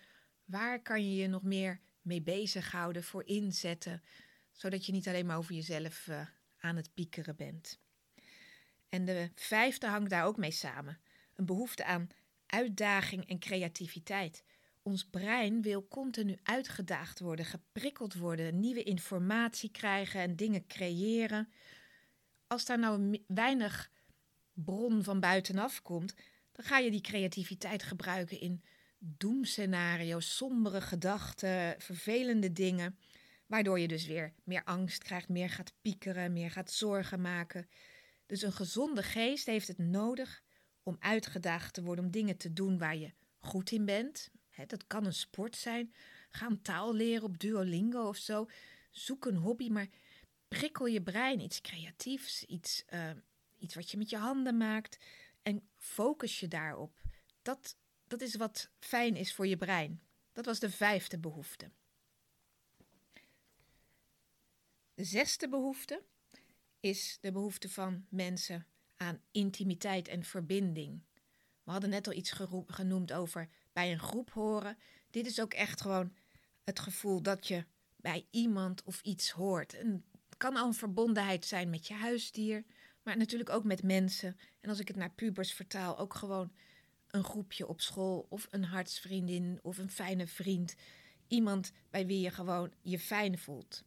waar 0.45 0.83
kan 0.83 1.11
je 1.11 1.23
je 1.23 1.29
nog 1.29 1.43
meer 1.43 1.81
mee 2.01 2.23
bezighouden, 2.23 3.05
voor 3.05 3.27
inzetten, 3.27 4.03
zodat 4.53 4.87
je 4.87 4.93
niet 4.93 5.09
alleen 5.09 5.27
maar 5.27 5.37
over 5.37 5.55
jezelf 5.55 6.07
uh, 6.07 6.27
aan 6.59 6.77
het 6.77 6.95
piekeren 6.95 7.37
bent. 7.37 7.81
En 8.89 9.05
de 9.05 9.31
vijfde 9.35 9.87
hangt 9.87 10.11
daar 10.11 10.25
ook 10.25 10.37
mee 10.37 10.51
samen. 10.51 11.01
Een 11.35 11.47
behoefte 11.47 11.85
aan 11.85 12.09
uitdaging 12.47 13.29
en 13.29 13.39
creativiteit. 13.39 14.45
Ons 14.83 15.05
brein 15.05 15.62
wil 15.62 15.89
continu 15.89 16.39
uitgedaagd 16.43 17.21
worden, 17.21 17.45
geprikkeld 17.45 18.15
worden, 18.15 18.61
nieuwe 18.61 18.83
informatie 18.83 19.71
krijgen 19.71 20.21
en 20.21 20.37
dingen 20.37 20.67
creëren. 20.67 21.53
Als 22.47 22.65
daar 22.65 22.79
nou 22.79 23.25
weinig 23.27 23.91
bron 24.53 25.05
van 25.05 25.21
buitenaf 25.21 25.83
komt, 25.83 26.15
dan 26.53 26.65
ga 26.65 26.79
je 26.79 26.91
die 26.91 27.01
creativiteit 27.01 27.83
gebruiken 27.83 28.41
in 28.41 28.62
doemscenario's, 28.99 30.37
sombere 30.37 30.81
gedachten, 30.81 31.75
vervelende 31.79 32.53
dingen, 32.53 32.99
waardoor 33.47 33.79
je 33.81 33.89
dus 33.89 34.07
weer 34.07 34.33
meer 34.45 34.65
angst 34.65 35.03
krijgt, 35.03 35.29
meer 35.29 35.51
gaat 35.51 35.73
piekeren, 35.81 36.33
meer 36.33 36.51
gaat 36.51 36.71
zorgen 36.71 37.21
maken. 37.21 37.69
Dus 38.27 38.43
een 38.43 38.53
gezonde 38.53 39.03
geest 39.03 39.47
heeft 39.47 39.69
het 39.69 39.79
nodig 39.79 40.43
om 40.83 40.97
uitgedaagd 41.01 41.75
te 41.75 41.83
worden, 41.83 42.05
om 42.05 42.11
dingen 42.11 42.37
te 42.37 42.53
doen 42.53 42.79
waar 42.79 42.97
je 42.97 43.12
goed 43.39 43.71
in 43.71 43.85
bent. 43.85 44.31
Dat 44.66 44.87
kan 44.87 45.04
een 45.04 45.12
sport 45.12 45.56
zijn. 45.56 45.94
Ga 46.30 46.47
een 46.47 46.62
taal 46.62 46.94
leren 46.94 47.23
op 47.23 47.38
Duolingo 47.38 48.09
of 48.09 48.16
zo. 48.16 48.49
Zoek 48.90 49.25
een 49.25 49.37
hobby, 49.37 49.68
maar 49.68 49.88
prikkel 50.49 50.87
je 50.87 51.02
brein, 51.02 51.40
iets 51.40 51.61
creatiefs, 51.61 52.44
iets, 52.44 52.85
uh, 52.90 53.11
iets 53.59 53.75
wat 53.75 53.90
je 53.90 53.97
met 53.97 54.11
je 54.11 54.16
handen 54.16 54.56
maakt. 54.56 55.04
En 55.42 55.68
focus 55.76 56.40
je 56.40 56.49
daarop. 56.49 57.02
Dat, 57.42 57.76
dat 58.06 58.21
is 58.21 58.35
wat 58.35 58.71
fijn 58.78 59.16
is 59.16 59.35
voor 59.35 59.47
je 59.47 59.56
brein. 59.56 60.00
Dat 60.32 60.44
was 60.44 60.59
de 60.59 60.71
vijfde 60.71 61.18
behoefte. 61.18 61.71
De 64.94 65.04
zesde 65.04 65.49
behoefte 65.49 66.02
is 66.80 67.18
de 67.21 67.32
behoefte 67.32 67.68
van 67.68 68.06
mensen 68.09 68.66
aan 68.97 69.23
intimiteit 69.30 70.09
en 70.09 70.25
verbinding. 70.25 71.02
We 71.62 71.71
hadden 71.71 71.90
net 71.90 72.06
al 72.06 72.12
iets 72.12 72.35
genoemd 72.66 73.12
over 73.12 73.49
bij 73.73 73.93
een 73.93 73.99
groep 73.99 74.31
horen. 74.31 74.79
Dit 75.11 75.26
is 75.26 75.41
ook 75.41 75.52
echt 75.52 75.81
gewoon 75.81 76.12
het 76.64 76.81
gevoel 76.81 77.23
dat 77.23 77.49
je 77.49 77.64
bij 77.97 78.26
iemand 78.31 78.83
of 78.83 79.00
iets 79.02 79.31
hoort. 79.31 79.73
het 79.73 80.37
kan 80.37 80.57
al 80.57 80.67
een 80.67 80.75
verbondenheid 80.75 81.45
zijn 81.45 81.71
met 81.71 81.87
je 81.87 81.95
huisdier, 81.95 82.64
maar 83.02 83.17
natuurlijk 83.17 83.50
ook 83.50 83.64
met 83.64 83.83
mensen. 83.83 84.37
En 84.61 84.69
als 84.69 84.79
ik 84.79 84.88
het 84.88 84.97
naar 84.97 85.11
pubers 85.11 85.52
vertaal, 85.52 85.99
ook 85.99 86.14
gewoon 86.14 86.52
een 87.07 87.25
groepje 87.25 87.67
op 87.67 87.81
school 87.81 88.26
of 88.29 88.47
een 88.50 88.64
hartsvriendin 88.64 89.59
of 89.62 89.79
een 89.79 89.91
fijne 89.91 90.26
vriend. 90.26 90.75
Iemand 91.29 91.73
bij 91.91 92.07
wie 92.07 92.21
je 92.21 92.31
gewoon 92.31 92.73
je 92.81 92.99
fijn 92.99 93.38
voelt. 93.38 93.85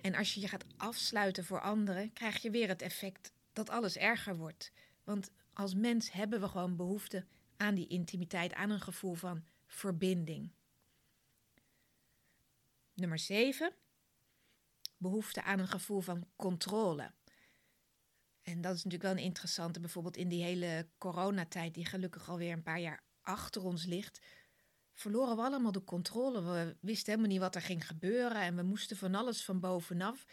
En 0.00 0.14
als 0.14 0.34
je 0.34 0.40
je 0.40 0.48
gaat 0.48 0.64
afsluiten 0.76 1.44
voor 1.44 1.60
anderen, 1.60 2.12
krijg 2.12 2.42
je 2.42 2.50
weer 2.50 2.68
het 2.68 2.82
effect 2.82 3.32
dat 3.52 3.70
alles 3.70 3.96
erger 3.96 4.36
wordt. 4.36 4.72
Want 5.04 5.30
als 5.52 5.74
mens 5.74 6.12
hebben 6.12 6.40
we 6.40 6.48
gewoon 6.48 6.76
behoefte 6.76 7.26
aan 7.58 7.74
die 7.74 7.86
intimiteit, 7.86 8.54
aan 8.54 8.70
een 8.70 8.80
gevoel 8.80 9.14
van 9.14 9.44
verbinding. 9.66 10.52
Nummer 12.94 13.18
7. 13.18 13.72
Behoefte 14.96 15.42
aan 15.42 15.58
een 15.58 15.68
gevoel 15.68 16.00
van 16.00 16.26
controle. 16.36 17.12
En 18.42 18.60
dat 18.60 18.74
is 18.74 18.84
natuurlijk 18.84 19.02
wel 19.02 19.12
een 19.12 19.30
interessante, 19.30 19.80
bijvoorbeeld 19.80 20.16
in 20.16 20.28
die 20.28 20.42
hele 20.42 20.88
coronatijd, 20.98 21.74
die 21.74 21.86
gelukkig 21.86 22.28
alweer 22.28 22.52
een 22.52 22.62
paar 22.62 22.80
jaar 22.80 23.02
achter 23.20 23.64
ons 23.64 23.84
ligt, 23.84 24.20
verloren 24.94 25.36
we 25.36 25.42
allemaal 25.42 25.72
de 25.72 25.84
controle. 25.84 26.42
We 26.42 26.76
wisten 26.80 27.12
helemaal 27.12 27.32
niet 27.32 27.40
wat 27.40 27.54
er 27.54 27.62
ging 27.62 27.86
gebeuren 27.86 28.40
en 28.40 28.56
we 28.56 28.62
moesten 28.62 28.96
van 28.96 29.14
alles 29.14 29.44
van 29.44 29.60
bovenaf. 29.60 30.24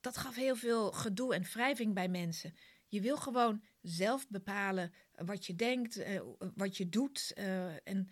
Dat 0.00 0.16
gaf 0.16 0.34
heel 0.34 0.56
veel 0.56 0.92
gedoe 0.92 1.34
en 1.34 1.42
wrijving 1.42 1.94
bij 1.94 2.08
mensen. 2.08 2.54
Je 2.88 3.00
wil 3.00 3.16
gewoon 3.16 3.62
zelf 3.80 4.28
bepalen 4.28 4.92
wat 5.24 5.46
je 5.46 5.54
denkt, 5.54 5.96
eh, 5.96 6.20
wat 6.54 6.76
je 6.76 6.88
doet. 6.88 7.32
Eh, 7.34 7.88
en 7.88 8.08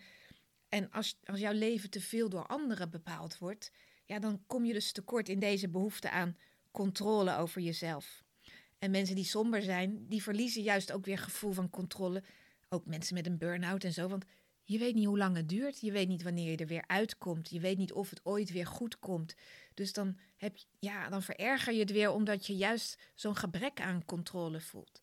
en 0.75 0.91
als, 0.91 1.17
als 1.25 1.39
jouw 1.39 1.53
leven 1.53 1.89
te 1.89 2.01
veel 2.01 2.29
door 2.29 2.45
anderen 2.45 2.89
bepaald 2.89 3.37
wordt, 3.37 3.71
ja, 4.05 4.19
dan 4.19 4.43
kom 4.47 4.65
je 4.65 4.73
dus 4.73 4.91
tekort 4.91 5.29
in 5.29 5.39
deze 5.39 5.69
behoefte 5.69 6.09
aan 6.09 6.37
controle 6.71 7.37
over 7.37 7.61
jezelf. 7.61 8.23
En 8.79 8.91
mensen 8.91 9.15
die 9.15 9.25
somber 9.25 9.61
zijn, 9.61 10.07
die 10.07 10.23
verliezen 10.23 10.61
juist 10.61 10.91
ook 10.91 11.05
weer 11.05 11.17
gevoel 11.17 11.51
van 11.51 11.69
controle. 11.69 12.23
Ook 12.69 12.85
mensen 12.85 13.15
met 13.15 13.25
een 13.25 13.37
burn-out 13.37 13.83
en 13.83 13.93
zo. 13.93 14.07
Want 14.07 14.25
je 14.63 14.77
weet 14.77 14.95
niet 14.95 15.05
hoe 15.05 15.17
lang 15.17 15.35
het 15.35 15.49
duurt. 15.49 15.81
Je 15.81 15.91
weet 15.91 16.07
niet 16.07 16.23
wanneer 16.23 16.51
je 16.51 16.57
er 16.57 16.67
weer 16.67 16.87
uitkomt. 16.87 17.49
Je 17.49 17.59
weet 17.59 17.77
niet 17.77 17.93
of 17.93 18.09
het 18.09 18.19
ooit 18.23 18.51
weer 18.51 18.67
goed 18.67 18.99
komt. 18.99 19.35
Dus 19.73 19.93
dan, 19.93 20.17
heb 20.35 20.57
je, 20.57 20.65
ja, 20.79 21.09
dan 21.09 21.23
vererger 21.23 21.73
je 21.73 21.79
het 21.79 21.91
weer 21.91 22.11
omdat 22.11 22.47
je 22.47 22.55
juist 22.55 22.97
zo'n 23.13 23.35
gebrek 23.35 23.79
aan 23.79 24.05
controle 24.05 24.59
voelt. 24.59 25.01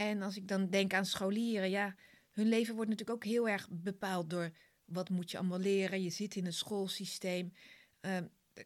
En 0.00 0.22
als 0.22 0.36
ik 0.36 0.48
dan 0.48 0.70
denk 0.70 0.94
aan 0.94 1.06
scholieren, 1.06 1.70
ja, 1.70 1.94
hun 2.30 2.48
leven 2.48 2.74
wordt 2.74 2.90
natuurlijk 2.90 3.16
ook 3.16 3.30
heel 3.30 3.48
erg 3.48 3.68
bepaald 3.70 4.30
door 4.30 4.50
wat 4.84 5.08
moet 5.08 5.30
je 5.30 5.38
allemaal 5.38 5.58
leren. 5.58 6.02
Je 6.02 6.10
zit 6.10 6.36
in 6.36 6.46
een 6.46 6.52
schoolsysteem. 6.52 7.52
Uh, 8.00 8.18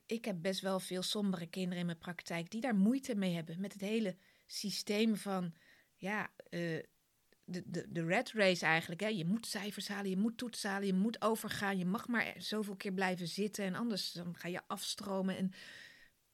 ik 0.06 0.24
heb 0.24 0.36
best 0.42 0.60
wel 0.60 0.80
veel 0.80 1.02
sombere 1.02 1.46
kinderen 1.46 1.78
in 1.78 1.86
mijn 1.86 1.98
praktijk 1.98 2.50
die 2.50 2.60
daar 2.60 2.74
moeite 2.74 3.14
mee 3.14 3.34
hebben 3.34 3.60
met 3.60 3.72
het 3.72 3.82
hele 3.82 4.16
systeem 4.46 5.16
van, 5.16 5.54
ja, 5.96 6.30
uh, 6.50 6.82
de, 7.44 7.62
de, 7.66 7.86
de 7.88 8.04
red 8.04 8.32
race 8.32 8.66
eigenlijk. 8.66 9.00
Hè. 9.00 9.08
Je 9.08 9.24
moet 9.24 9.46
cijfers 9.46 9.88
halen, 9.88 10.10
je 10.10 10.16
moet 10.16 10.38
toetsen 10.38 10.70
halen, 10.70 10.86
je 10.86 10.94
moet 10.94 11.22
overgaan. 11.22 11.78
Je 11.78 11.86
mag 11.86 12.08
maar 12.08 12.34
zoveel 12.38 12.76
keer 12.76 12.92
blijven 12.92 13.28
zitten 13.28 13.64
en 13.64 13.74
anders 13.74 14.12
dan 14.12 14.36
ga 14.36 14.48
je 14.48 14.60
afstromen. 14.66 15.36
En 15.36 15.52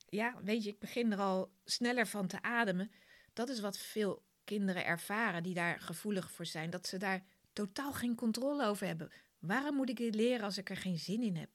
ja, 0.08 0.40
weet 0.42 0.64
je, 0.64 0.70
ik 0.70 0.78
begin 0.78 1.12
er 1.12 1.18
al 1.18 1.52
sneller 1.64 2.06
van 2.06 2.26
te 2.26 2.42
ademen. 2.42 2.90
Dat 3.32 3.48
is 3.48 3.60
wat 3.60 3.78
veel 3.78 4.26
kinderen 4.48 4.84
ervaren 4.84 5.42
die 5.42 5.54
daar 5.54 5.80
gevoelig 5.80 6.30
voor 6.30 6.46
zijn. 6.46 6.70
Dat 6.70 6.86
ze 6.86 6.96
daar 6.96 7.24
totaal 7.52 7.92
geen 7.92 8.14
controle 8.14 8.66
over 8.66 8.86
hebben. 8.86 9.10
Waarom 9.38 9.74
moet 9.74 9.88
ik 9.88 9.96
dit 9.96 10.14
leren 10.14 10.44
als 10.44 10.58
ik 10.58 10.70
er 10.70 10.76
geen 10.76 10.98
zin 10.98 11.22
in 11.22 11.36
heb? 11.36 11.50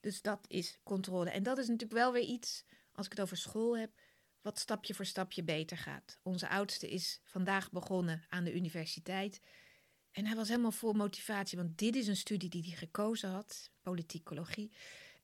Dus 0.00 0.22
dat 0.22 0.44
is 0.48 0.78
controle. 0.82 1.30
En 1.30 1.42
dat 1.42 1.58
is 1.58 1.66
natuurlijk 1.66 2.00
wel 2.00 2.12
weer 2.12 2.22
iets, 2.22 2.64
als 2.92 3.06
ik 3.06 3.12
het 3.12 3.20
over 3.20 3.36
school 3.36 3.78
heb, 3.78 3.90
wat 4.42 4.58
stapje 4.58 4.94
voor 4.94 5.04
stapje 5.04 5.42
beter 5.42 5.76
gaat. 5.76 6.18
Onze 6.22 6.48
oudste 6.48 6.90
is 6.90 7.20
vandaag 7.24 7.70
begonnen 7.70 8.24
aan 8.28 8.44
de 8.44 8.54
universiteit. 8.54 9.40
En 10.10 10.26
hij 10.26 10.36
was 10.36 10.48
helemaal 10.48 10.72
vol 10.72 10.92
motivatie, 10.92 11.58
want 11.58 11.78
dit 11.78 11.96
is 11.96 12.06
een 12.06 12.16
studie 12.16 12.48
die 12.48 12.62
hij 12.62 12.76
gekozen 12.76 13.30
had, 13.30 13.70
politicologie. 13.82 14.72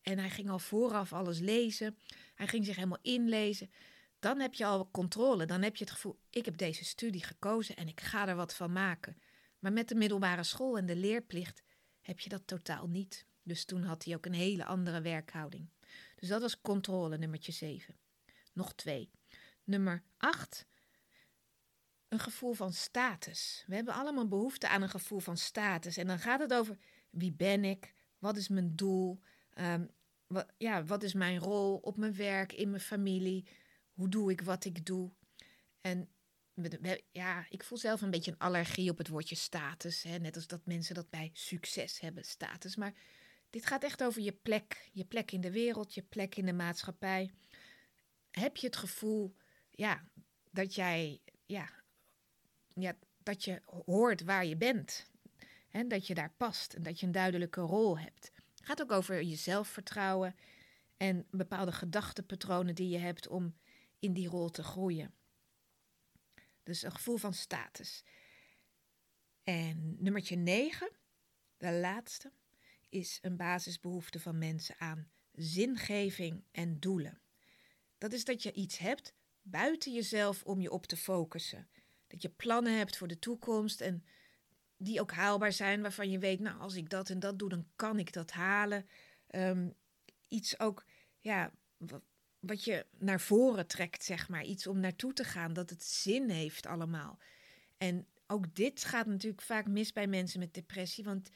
En 0.03 0.19
hij 0.19 0.31
ging 0.31 0.51
al 0.51 0.59
vooraf 0.59 1.13
alles 1.13 1.39
lezen. 1.39 1.99
Hij 2.35 2.49
ging 2.49 2.65
zich 2.65 2.75
helemaal 2.75 3.03
inlezen. 3.03 3.71
Dan 4.19 4.41
heb 4.41 4.55
je 4.55 4.65
al 4.65 4.91
controle. 4.91 5.47
Dan 5.47 5.63
heb 5.63 5.77
je 5.77 5.85
het 5.85 5.93
gevoel: 5.93 6.19
ik 6.31 6.45
heb 6.45 6.57
deze 6.57 6.85
studie 6.85 7.25
gekozen 7.25 7.77
en 7.77 7.89
ik 7.89 8.01
ga 8.01 8.29
er 8.29 8.37
wat 8.37 8.55
van 8.55 8.73
maken. 8.73 9.17
Maar 9.59 9.73
met 9.73 9.89
de 9.89 9.95
middelbare 9.95 10.43
school 10.43 10.77
en 10.77 10.87
de 10.87 10.97
leerplicht 10.97 11.63
heb 12.01 12.21
je 12.21 12.29
dat 12.29 12.47
totaal 12.47 12.89
niet. 12.89 13.27
Dus 13.43 13.65
toen 13.65 13.83
had 13.83 14.05
hij 14.05 14.15
ook 14.15 14.27
een 14.27 14.35
hele 14.35 14.65
andere 14.65 15.01
werkhouding. 15.01 15.69
Dus 16.17 16.29
dat 16.29 16.41
was 16.41 16.61
controle 16.61 17.19
nummertje 17.19 17.53
7. 17.53 17.97
Nog 18.53 18.75
twee. 18.75 19.11
Nummer 19.65 20.03
8. 20.17 20.67
Een 22.09 22.19
gevoel 22.19 22.53
van 22.53 22.73
status. 22.73 23.65
We 23.67 23.75
hebben 23.75 23.95
allemaal 23.95 24.29
behoefte 24.29 24.69
aan 24.69 24.83
een 24.83 24.89
gevoel 24.89 25.19
van 25.19 25.37
status. 25.37 25.97
En 25.97 26.07
dan 26.07 26.19
gaat 26.19 26.41
het 26.41 26.55
over 26.55 26.79
wie 27.11 27.33
ben 27.33 27.65
ik? 27.65 27.95
Wat 28.19 28.37
is 28.37 28.49
mijn 28.49 28.77
doel? 28.77 29.21
Wat, 30.27 30.47
ja, 30.57 30.85
wat 30.85 31.03
is 31.03 31.15
mijn 31.15 31.39
rol 31.39 31.77
op 31.77 31.97
mijn 31.97 32.17
werk, 32.17 32.53
in 32.53 32.71
mijn 32.71 32.83
familie? 32.83 33.49
Hoe 33.97 34.09
doe 34.09 34.31
ik 34.31 34.41
wat 34.41 34.65
ik 34.65 34.87
doe? 34.87 35.11
En 35.81 36.09
ja, 37.13 37.47
ik 37.49 37.65
voel 37.65 37.79
zelf 37.79 38.01
een 38.03 38.11
beetje 38.11 38.31
een 38.31 38.39
allergie 38.39 38.91
op 38.91 38.99
het 38.99 39.09
woordje 39.09 39.35
status. 39.35 40.03
Hè? 40.03 40.19
Net 40.19 40.35
als 40.35 40.47
dat 40.47 40.67
mensen 40.67 40.95
dat 40.95 41.11
bij 41.11 41.31
succes 41.33 42.01
hebben, 42.01 42.25
status. 42.25 42.77
Maar 42.77 42.95
dit 43.51 43.67
gaat 43.67 43.85
echt 43.85 44.03
over 44.03 44.23
je 44.23 44.33
plek. 44.33 44.89
Je 44.93 45.05
plek 45.05 45.33
in 45.33 45.41
de 45.41 45.51
wereld, 45.51 45.95
je 45.95 46.03
plek 46.03 46.37
in 46.37 46.47
de 46.47 46.53
maatschappij. 46.53 47.31
Heb 48.31 48.57
je 48.57 48.67
het 48.67 48.77
gevoel 48.77 49.37
ja, 49.71 50.05
dat 50.51 50.75
jij 50.75 51.21
ja, 51.47 51.71
ja, 52.75 52.97
dat 53.23 53.45
je 53.45 53.63
hoort 53.85 54.23
waar 54.23 54.47
je 54.47 54.57
bent? 54.57 55.11
En 55.71 55.89
dat 55.89 56.07
je 56.07 56.15
daar 56.15 56.35
past 56.37 56.75
en 56.75 56.83
dat 56.83 57.01
je 57.01 57.07
een 57.07 57.13
duidelijke 57.13 57.61
rol 57.61 57.99
hebt. 57.99 58.33
Het 58.55 58.67
gaat 58.67 58.83
ook 58.83 58.93
over 58.93 59.23
je 59.23 59.37
zelfvertrouwen 59.37 60.37
en 60.97 61.27
bepaalde 61.31 61.73
gedachtepatronen 61.73 62.75
die 62.75 62.89
je 62.89 62.99
hebt 62.99 63.29
om 63.29 63.55
in 63.99 64.13
die 64.13 64.29
rol 64.29 64.51
te 64.51 64.63
groeien. 64.63 65.15
Dus 66.63 66.83
een 66.83 66.93
gevoel 66.93 67.17
van 67.17 67.35
status. 67.35 68.05
En 69.43 69.97
nummertje 69.99 70.37
9, 70.37 70.91
de 71.57 71.73
laatste, 71.73 72.33
is 72.89 73.19
een 73.23 73.37
basisbehoefte 73.37 74.21
van 74.21 74.39
mensen 74.39 74.75
aan 74.79 75.11
zingeving 75.33 76.45
en 76.51 76.81
doelen. 76.81 77.21
Dat 77.99 78.13
is 78.13 78.25
dat 78.25 78.43
je 78.43 78.53
iets 78.53 78.79
hebt 78.79 79.15
buiten 79.43 79.93
jezelf 79.93 80.43
om 80.43 80.61
je 80.61 80.71
op 80.71 80.87
te 80.87 80.97
focussen. 80.97 81.69
Dat 82.07 82.23
je 82.23 82.29
plannen 82.29 82.77
hebt 82.77 82.97
voor 82.97 83.09
de 83.09 83.19
toekomst 83.19 83.81
en 83.81 84.05
die 84.77 85.01
ook 85.01 85.13
haalbaar 85.13 85.53
zijn, 85.53 85.83
waarvan 85.83 86.11
je 86.11 86.19
weet, 86.19 86.41
nou, 86.41 86.61
als 86.61 86.75
ik 86.75 86.91
dat 86.91 87.11
en 87.11 87.19
dat 87.19 87.39
doe, 87.39 87.49
dan 87.49 87.67
kan 87.77 87.99
ik 87.99 88.13
dat 88.13 88.31
halen. 88.31 88.89
Um, 89.31 89.75
iets 90.29 90.59
ook, 90.59 90.85
ja, 91.21 91.53
wat 92.47 92.65
je 92.65 92.87
naar 92.99 93.21
voren 93.21 93.67
trekt, 93.67 94.05
zeg 94.05 94.29
maar. 94.29 94.45
Iets 94.45 94.67
om 94.67 94.81
naartoe 94.81 95.13
te 95.13 95.25
gaan, 95.25 95.53
dat 95.53 95.71
het 95.71 95.83
zin 95.85 96.31
heeft 96.31 96.67
allemaal. 96.67 97.19
En 97.77 98.07
ook 98.27 98.55
dit 98.55 98.85
gaat 98.85 99.07
natuurlijk 99.07 99.43
vaak 99.43 99.67
mis 99.67 99.93
bij 99.93 100.07
mensen 100.07 100.41
met 100.41 100.55
depressie, 100.55 101.05
want 101.05 101.31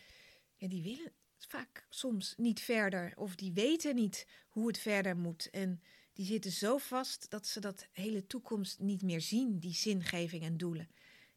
ja, 0.56 0.68
die 0.68 0.82
willen 0.82 1.12
vaak 1.38 1.86
soms 1.88 2.34
niet 2.36 2.60
verder 2.60 3.12
of 3.16 3.34
die 3.34 3.52
weten 3.52 3.94
niet 3.94 4.26
hoe 4.48 4.66
het 4.66 4.78
verder 4.78 5.16
moet. 5.16 5.50
En 5.50 5.82
die 6.12 6.26
zitten 6.26 6.50
zo 6.50 6.78
vast 6.78 7.30
dat 7.30 7.46
ze 7.46 7.60
dat 7.60 7.88
hele 7.92 8.26
toekomst 8.26 8.78
niet 8.78 9.02
meer 9.02 9.20
zien, 9.20 9.58
die 9.58 9.74
zingeving 9.74 10.42
en 10.42 10.56
doelen. 10.56 10.90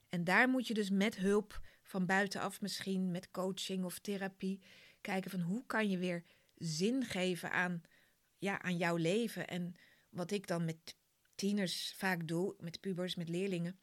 En 0.10 0.24
daar 0.24 0.50
moet 0.50 0.68
je 0.68 0.74
dus 0.74 0.90
met 0.90 1.16
hulp 1.16 1.62
van 1.84 2.06
buitenaf 2.06 2.62
misschien, 2.62 3.12
met 3.12 3.32
coaching 3.32 3.84
of 3.84 4.00
therapie, 4.00 4.62
kijken 5.02 5.32
van 5.32 5.42
hoe 5.42 5.66
kan 5.66 5.90
je 5.90 5.98
weer 5.98 6.24
zin 6.58 7.06
geven 7.06 7.52
aan, 7.52 7.82
ja, 8.44 8.62
aan 8.62 8.78
jouw 8.78 8.96
leven. 8.96 9.48
En 9.48 9.76
wat 10.10 10.32
ik 10.32 10.48
dan 10.48 10.66
met 10.66 10.96
tieners 11.36 11.94
vaak 11.98 12.28
doe, 12.28 12.56
met 12.60 12.80
pubers, 12.80 13.16
met 13.16 13.30
leerlingen, 13.30 13.80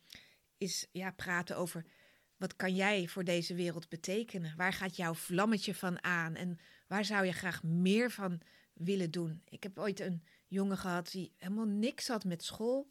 is 0.59 0.87
ja, 0.93 1.11
praten 1.11 1.57
over 1.57 1.85
wat 2.37 2.57
kan 2.57 2.75
jij 2.75 3.09
voor 3.09 3.25
deze 3.25 3.55
wereld 3.55 3.89
betekenen? 3.89 4.57
Waar 4.57 4.73
gaat 4.73 4.97
jouw 4.97 5.15
vlammetje 5.15 5.75
van 5.75 6.03
aan? 6.03 6.35
En 6.35 6.59
waar 6.87 7.05
zou 7.05 7.25
je 7.25 7.33
graag 7.33 7.63
meer 7.63 8.11
van 8.11 8.41
willen 8.73 9.11
doen? 9.11 9.43
Ik 9.49 9.63
heb 9.63 9.79
ooit 9.79 10.01
een 10.01 10.25
jongen 10.47 10.79
gehad 10.79 11.11
die 11.11 11.33
helemaal 11.37 11.67
niks 11.67 12.09
had 12.09 12.25
met 12.25 12.45
school, 12.45 12.91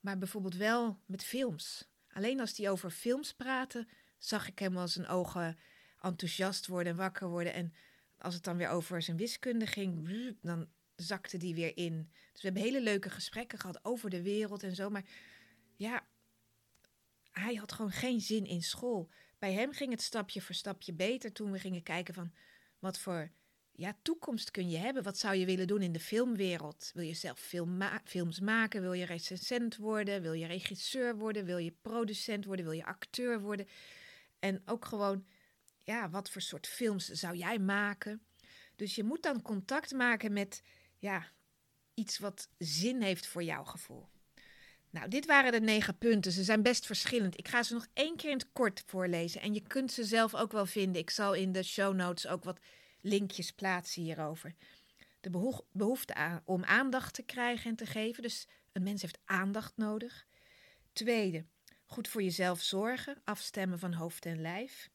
maar 0.00 0.18
bijvoorbeeld 0.18 0.56
wel 0.56 0.98
met 1.06 1.24
films. 1.24 1.88
Alleen 2.08 2.40
als 2.40 2.54
die 2.54 2.70
over 2.70 2.90
films 2.90 3.34
praten, 3.34 3.88
zag 4.18 4.48
ik 4.48 4.58
hem 4.58 4.76
als 4.76 4.92
zijn 4.92 5.06
ogen 5.06 5.58
enthousiast 6.00 6.66
worden 6.66 6.92
en 6.92 6.98
wakker 6.98 7.28
worden. 7.28 7.52
En 7.52 7.74
als 8.18 8.34
het 8.34 8.44
dan 8.44 8.56
weer 8.56 8.68
over 8.68 9.02
zijn 9.02 9.16
wiskunde 9.16 9.66
ging, 9.66 10.08
dan 10.40 10.68
zakte 11.04 11.36
die 11.36 11.54
weer 11.54 11.76
in. 11.76 12.10
Dus 12.32 12.42
we 12.42 12.48
hebben 12.48 12.62
hele 12.62 12.80
leuke 12.80 13.10
gesprekken 13.10 13.58
gehad 13.58 13.84
over 13.84 14.10
de 14.10 14.22
wereld 14.22 14.62
en 14.62 14.74
zo. 14.74 14.90
Maar 14.90 15.04
ja, 15.76 16.06
hij 17.32 17.54
had 17.54 17.72
gewoon 17.72 17.90
geen 17.90 18.20
zin 18.20 18.46
in 18.46 18.62
school. 18.62 19.10
Bij 19.38 19.52
hem 19.52 19.72
ging 19.72 19.90
het 19.90 20.02
stapje 20.02 20.40
voor 20.40 20.54
stapje 20.54 20.92
beter 20.92 21.32
toen 21.32 21.50
we 21.50 21.58
gingen 21.58 21.82
kijken 21.82 22.14
van 22.14 22.32
wat 22.78 22.98
voor 22.98 23.32
ja, 23.76 23.96
toekomst 24.02 24.50
kun 24.50 24.70
je 24.70 24.76
hebben? 24.76 25.02
Wat 25.02 25.18
zou 25.18 25.34
je 25.34 25.46
willen 25.46 25.66
doen 25.66 25.82
in 25.82 25.92
de 25.92 26.00
filmwereld? 26.00 26.90
Wil 26.94 27.04
je 27.04 27.14
zelf 27.14 27.38
film 27.38 27.82
films 28.04 28.40
maken? 28.40 28.80
Wil 28.80 28.92
je 28.92 29.04
recensent 29.04 29.76
worden? 29.76 30.22
Wil 30.22 30.32
je 30.32 30.46
regisseur 30.46 31.16
worden? 31.16 31.44
Wil 31.44 31.58
je 31.58 31.74
producent 31.82 32.44
worden? 32.44 32.64
Wil 32.64 32.74
je 32.74 32.84
acteur 32.84 33.40
worden? 33.40 33.66
En 34.38 34.62
ook 34.64 34.84
gewoon, 34.84 35.26
ja, 35.78 36.10
wat 36.10 36.30
voor 36.30 36.40
soort 36.40 36.66
films 36.66 37.06
zou 37.06 37.36
jij 37.36 37.58
maken? 37.58 38.22
Dus 38.76 38.94
je 38.94 39.04
moet 39.04 39.22
dan 39.22 39.42
contact 39.42 39.92
maken 39.92 40.32
met, 40.32 40.62
ja, 41.04 41.26
iets 41.94 42.18
wat 42.18 42.48
zin 42.58 43.02
heeft 43.02 43.26
voor 43.26 43.42
jouw 43.42 43.64
gevoel. 43.64 44.08
Nou, 44.90 45.08
dit 45.08 45.26
waren 45.26 45.52
de 45.52 45.60
negen 45.60 45.98
punten. 45.98 46.32
Ze 46.32 46.44
zijn 46.44 46.62
best 46.62 46.86
verschillend. 46.86 47.38
Ik 47.38 47.48
ga 47.48 47.62
ze 47.62 47.74
nog 47.74 47.86
één 47.92 48.16
keer 48.16 48.30
in 48.30 48.36
het 48.36 48.52
kort 48.52 48.82
voorlezen. 48.86 49.40
En 49.40 49.54
je 49.54 49.60
kunt 49.60 49.92
ze 49.92 50.04
zelf 50.04 50.34
ook 50.34 50.52
wel 50.52 50.66
vinden. 50.66 51.00
Ik 51.00 51.10
zal 51.10 51.34
in 51.34 51.52
de 51.52 51.62
show 51.62 51.94
notes 51.94 52.26
ook 52.26 52.44
wat 52.44 52.60
linkjes 53.00 53.52
plaatsen 53.52 54.02
hierover. 54.02 54.54
De 55.20 55.30
behoefte 55.72 56.14
aan, 56.14 56.42
om 56.44 56.64
aandacht 56.64 57.14
te 57.14 57.22
krijgen 57.22 57.70
en 57.70 57.76
te 57.76 57.86
geven. 57.86 58.22
Dus 58.22 58.46
een 58.72 58.82
mens 58.82 59.02
heeft 59.02 59.18
aandacht 59.24 59.76
nodig. 59.76 60.26
Tweede, 60.92 61.44
goed 61.86 62.08
voor 62.08 62.22
jezelf 62.22 62.60
zorgen. 62.60 63.20
Afstemmen 63.24 63.78
van 63.78 63.92
hoofd 63.92 64.26
en 64.26 64.40
lijf. 64.40 64.90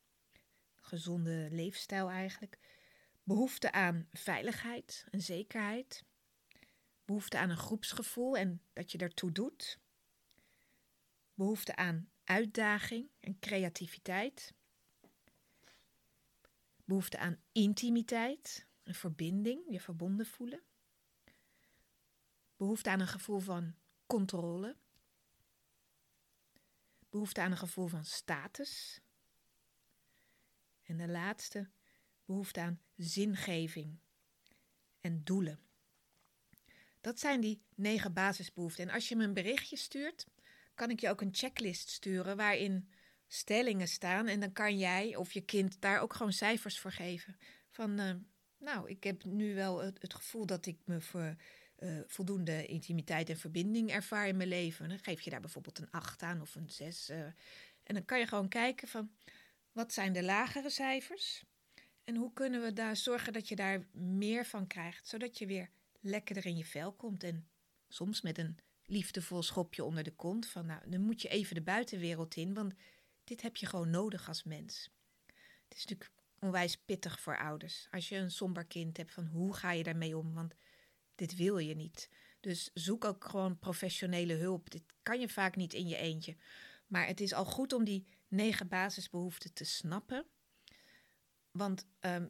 Gezonde 0.76 1.48
leefstijl 1.52 2.10
eigenlijk. 2.10 2.58
Behoefte 3.30 3.72
aan 3.72 4.08
veiligheid 4.12 5.06
en 5.10 5.22
zekerheid. 5.22 6.06
Behoefte 7.06 7.38
aan 7.38 7.50
een 7.50 7.58
groepsgevoel 7.58 8.38
en 8.38 8.62
dat 8.74 8.92
je 8.92 8.98
ertoe 8.98 9.32
doet. 9.32 9.80
Behoefte 11.34 11.76
aan 11.76 12.10
uitdaging 12.24 13.10
en 13.20 13.40
creativiteit, 13.40 14.54
behoefte 16.86 17.18
aan 17.18 17.42
intimiteit, 17.52 18.68
een 18.84 18.96
verbinding, 18.96 19.64
je 19.68 19.80
verbonden 19.80 20.26
voelen, 20.26 20.64
behoefte 22.56 22.90
aan 22.90 23.00
een 23.00 23.08
gevoel 23.08 23.40
van 23.40 23.76
controle, 24.06 24.78
behoefte 27.10 27.42
aan 27.42 27.52
een 27.52 27.58
gevoel 27.58 27.88
van 27.88 28.06
status. 28.06 29.02
En 30.84 30.98
de 30.98 31.08
laatste, 31.08 31.70
behoefte 32.26 32.62
aan 32.62 32.82
zingeving 33.00 33.98
en 35.02 35.24
doelen. 35.24 35.60
Dat 37.02 37.20
zijn 37.20 37.42
die 37.42 37.62
negen 37.76 38.14
basisbehoeften. 38.14 38.88
En 38.88 38.94
als 38.94 39.10
je 39.10 39.16
me 39.16 39.24
een 39.24 39.34
berichtje 39.34 39.78
stuurt, 39.78 40.28
kan 40.74 40.90
ik 40.90 41.00
je 41.00 41.10
ook 41.10 41.22
een 41.22 41.36
checklist 41.36 41.90
sturen 41.90 42.38
waarin 42.38 42.90
stellingen 43.28 43.88
staan. 43.88 44.28
En 44.28 44.40
dan 44.40 44.52
kan 44.52 44.78
jij 44.78 45.16
of 45.16 45.32
je 45.32 45.42
kind 45.42 45.82
daar 45.82 46.02
ook 46.02 46.14
gewoon 46.14 46.34
cijfers 46.34 46.80
voor 46.80 46.92
geven. 46.92 47.38
Van, 47.70 48.00
uh, 48.00 48.12
nou, 48.58 48.90
ik 48.90 49.04
heb 49.04 49.24
nu 49.24 49.56
wel 49.56 49.84
het, 49.84 50.14
gevoel 50.14 50.46
dat 50.46 50.66
ik 50.66 50.78
me 50.86 51.02
voor 51.02 51.36
uh, 51.80 52.00
voldoende 52.08 52.66
intimiteit 52.66 53.30
en 53.30 53.38
verbinding 53.38 53.92
ervaar 53.92 54.28
in 54.28 54.38
mijn 54.38 54.50
leven. 54.50 54.90
Dan 54.90 55.00
geef 55.00 55.22
je 55.22 55.30
daar 55.30 55.42
bijvoorbeeld 55.42 55.78
een 55.78 55.92
8 55.92 56.22
aan 56.22 56.42
of 56.42 56.56
een 56.56 56.70
6. 56.70 57.10
Uh, 57.10 57.20
eh. 57.20 57.26
en 57.84 57.94
dan 57.94 58.06
kan 58.06 58.20
je 58.20 58.28
gewoon 58.28 58.50
kijken 58.50 58.88
van, 58.88 59.12
wat 59.72 59.94
zijn 59.94 60.14
de 60.14 60.24
lagere 60.24 60.70
cijfers? 60.70 61.44
En 62.10 62.16
hoe 62.16 62.34
kunnen 62.34 62.62
we 62.62 62.74
daar 62.74 62.98
zorgen 62.98 63.34
dat 63.34 63.48
je 63.48 63.56
daar 63.56 63.88
meer 63.92 64.46
van 64.46 64.68
krijgt, 64.68 65.08
zodat 65.08 65.38
je 65.38 65.46
weer 65.46 65.70
lekkerder 66.00 66.46
in 66.46 66.58
je 66.58 66.66
vel 66.66 66.94
komt 66.94 67.24
en 67.24 67.50
soms 67.88 68.22
met 68.22 68.38
een 68.38 68.58
liefdevol 68.86 69.44
schopje 69.44 69.84
onder 69.84 70.04
de 70.04 70.16
kont. 70.16 70.48
Van 70.48 70.66
nou, 70.66 70.90
dan 70.90 71.02
moet 71.02 71.22
je 71.22 71.28
even 71.28 71.56
de 71.56 71.62
buitenwereld 71.62 72.36
in, 72.36 72.54
want 72.54 72.74
dit 73.24 73.42
heb 73.42 73.56
je 73.56 73.66
gewoon 73.66 73.90
nodig 73.90 74.28
als 74.28 74.44
mens. 74.44 74.90
Het 75.68 75.78
is 75.78 75.86
natuurlijk 75.86 76.12
onwijs 76.40 76.78
pittig 76.78 77.20
voor 77.20 77.38
ouders. 77.38 77.88
Als 77.92 78.10
je 78.10 78.16
een 78.16 78.32
somber 78.32 78.66
kind 78.66 78.98
hebt, 78.98 79.12
van 79.12 79.26
hoe 79.26 79.54
ga 79.54 79.72
je 79.72 79.84
daarmee 79.84 80.18
om? 80.18 80.34
Want 80.34 80.54
dit 81.16 81.36
wil 81.36 81.58
je 81.58 81.76
niet. 81.76 82.10
Dus 82.40 82.70
zoek 82.74 83.06
ook 83.06 83.26
gewoon 83.26 83.60
professionele 83.60 84.34
hulp. 84.34 84.70
Dit 84.70 84.84
kan 85.04 85.20
je 85.20 85.30
vaak 85.30 85.56
niet 85.56 85.74
in 85.74 85.88
je 85.88 85.98
eentje. 85.98 86.36
Maar 86.88 87.08
het 87.08 87.20
is 87.20 87.34
al 87.34 87.46
goed 87.46 87.74
om 87.74 87.84
die 87.84 88.08
negen 88.28 88.68
basisbehoeften 88.68 89.54
te 89.54 89.64
snappen. 89.64 90.26
Want 91.60 91.86
um, 92.00 92.30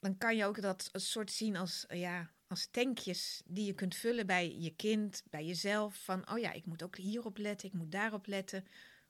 dan 0.00 0.18
kan 0.18 0.36
je 0.36 0.44
ook 0.44 0.60
dat 0.60 0.90
soort 0.92 1.30
zien 1.30 1.56
als, 1.56 1.84
ja, 1.88 2.30
als 2.46 2.66
tankjes 2.66 3.42
die 3.44 3.66
je 3.66 3.74
kunt 3.74 3.94
vullen 3.94 4.26
bij 4.26 4.58
je 4.58 4.74
kind, 4.76 5.22
bij 5.30 5.46
jezelf. 5.46 6.04
Van, 6.04 6.30
oh 6.30 6.38
ja, 6.38 6.52
ik 6.52 6.66
moet 6.66 6.82
ook 6.82 6.96
hierop 6.96 7.38
letten, 7.38 7.68
ik 7.68 7.74
moet 7.74 7.92
daarop 7.92 8.26
letten. 8.26 8.66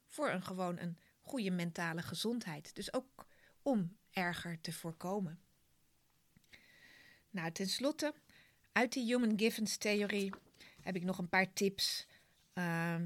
Voor 0.07 0.29
een 0.29 0.43
gewoon 0.43 0.79
een 0.79 0.97
goede 1.21 1.51
mentale 1.51 2.01
gezondheid. 2.01 2.75
Dus 2.75 2.93
ook 2.93 3.25
om 3.61 3.97
erger 4.11 4.61
te 4.61 4.73
voorkomen. 4.73 5.39
Nou, 7.29 7.51
tenslotte, 7.51 8.13
uit 8.71 8.93
die 8.93 9.05
Human 9.05 9.39
Givens 9.39 9.77
theorie 9.77 10.33
heb 10.81 10.95
ik 10.95 11.03
nog 11.03 11.17
een 11.17 11.29
paar 11.29 11.53
tips. 11.53 12.07
Uh, 12.53 13.01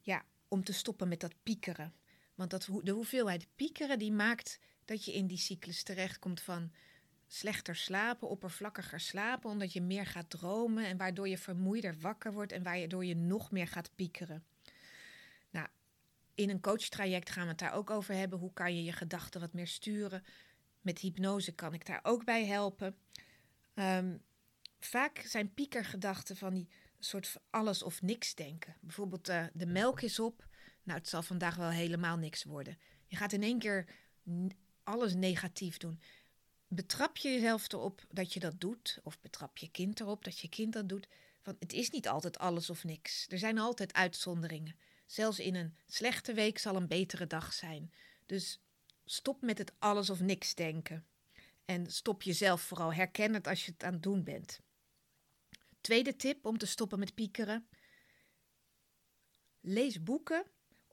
ja, 0.00 0.24
om 0.48 0.64
te 0.64 0.72
stoppen 0.72 1.08
met 1.08 1.20
dat 1.20 1.34
piekeren. 1.42 1.94
Want 2.34 2.50
dat, 2.50 2.68
de 2.82 2.90
hoeveelheid 2.90 3.46
piekeren 3.54 3.98
die 3.98 4.12
maakt 4.12 4.58
dat 4.86 5.04
je 5.04 5.12
in 5.12 5.26
die 5.26 5.38
cyclus 5.38 5.82
terechtkomt 5.82 6.40
van 6.40 6.72
slechter 7.26 7.76
slapen, 7.76 8.28
oppervlakkiger 8.28 9.00
slapen, 9.00 9.50
omdat 9.50 9.72
je 9.72 9.80
meer 9.80 10.06
gaat 10.06 10.30
dromen 10.30 10.86
en 10.86 10.96
waardoor 10.96 11.28
je 11.28 11.38
vermoeider 11.38 11.96
wakker 12.00 12.32
wordt 12.32 12.52
en 12.52 12.62
waardoor 12.62 13.04
je 13.04 13.16
nog 13.16 13.50
meer 13.50 13.68
gaat 13.68 13.90
piekeren. 13.94 14.44
Nou, 15.50 15.68
in 16.34 16.50
een 16.50 16.60
coachtraject 16.60 17.30
gaan 17.30 17.42
we 17.42 17.48
het 17.48 17.58
daar 17.58 17.72
ook 17.72 17.90
over 17.90 18.14
hebben. 18.14 18.38
Hoe 18.38 18.52
kan 18.52 18.76
je 18.76 18.84
je 18.84 18.92
gedachten 18.92 19.40
wat 19.40 19.52
meer 19.52 19.66
sturen? 19.66 20.24
Met 20.80 20.98
hypnose 20.98 21.52
kan 21.52 21.74
ik 21.74 21.86
daar 21.86 22.00
ook 22.02 22.24
bij 22.24 22.46
helpen. 22.46 22.96
Um, 23.74 24.22
vaak 24.78 25.18
zijn 25.18 25.54
piekergedachten 25.54 26.36
van 26.36 26.54
die 26.54 26.68
soort 26.98 27.36
alles 27.50 27.82
of 27.82 28.02
niks 28.02 28.34
denken. 28.34 28.76
Bijvoorbeeld 28.80 29.28
uh, 29.28 29.44
de 29.52 29.66
melk 29.66 30.00
is 30.00 30.18
op. 30.18 30.46
Nou, 30.82 30.98
het 30.98 31.08
zal 31.08 31.22
vandaag 31.22 31.56
wel 31.56 31.70
helemaal 31.70 32.16
niks 32.16 32.44
worden. 32.44 32.78
Je 33.06 33.16
gaat 33.16 33.32
in 33.32 33.42
één 33.42 33.58
keer 33.58 33.86
alles 34.86 35.14
negatief 35.14 35.76
doen 35.76 36.00
betrap 36.68 37.16
je 37.16 37.28
jezelf 37.28 37.72
erop 37.72 38.04
dat 38.10 38.32
je 38.32 38.40
dat 38.40 38.60
doet, 38.60 39.00
of 39.02 39.20
betrap 39.20 39.58
je 39.58 39.68
kind 39.70 40.00
erop 40.00 40.24
dat 40.24 40.38
je 40.38 40.48
kind 40.48 40.72
dat 40.72 40.88
doet. 40.88 41.08
Want 41.42 41.56
het 41.60 41.72
is 41.72 41.90
niet 41.90 42.08
altijd 42.08 42.38
alles 42.38 42.70
of 42.70 42.84
niks. 42.84 43.26
Er 43.28 43.38
zijn 43.38 43.58
altijd 43.58 43.92
uitzonderingen. 43.92 44.76
Zelfs 45.06 45.38
in 45.38 45.54
een 45.54 45.76
slechte 45.86 46.32
week 46.32 46.58
zal 46.58 46.76
een 46.76 46.88
betere 46.88 47.26
dag 47.26 47.52
zijn. 47.52 47.92
Dus 48.26 48.60
stop 49.04 49.42
met 49.42 49.58
het 49.58 49.72
alles 49.78 50.10
of 50.10 50.20
niks 50.20 50.54
denken. 50.54 51.06
En 51.64 51.90
stop 51.90 52.22
jezelf 52.22 52.60
vooral. 52.60 52.92
Herken 52.92 53.34
het 53.34 53.46
als 53.46 53.64
je 53.64 53.72
het 53.72 53.84
aan 53.84 53.92
het 53.92 54.02
doen 54.02 54.24
bent. 54.24 54.60
Tweede 55.80 56.16
tip 56.16 56.44
om 56.44 56.58
te 56.58 56.66
stoppen 56.66 56.98
met 56.98 57.14
piekeren. 57.14 57.68
Lees 59.60 60.02
boeken 60.02 60.44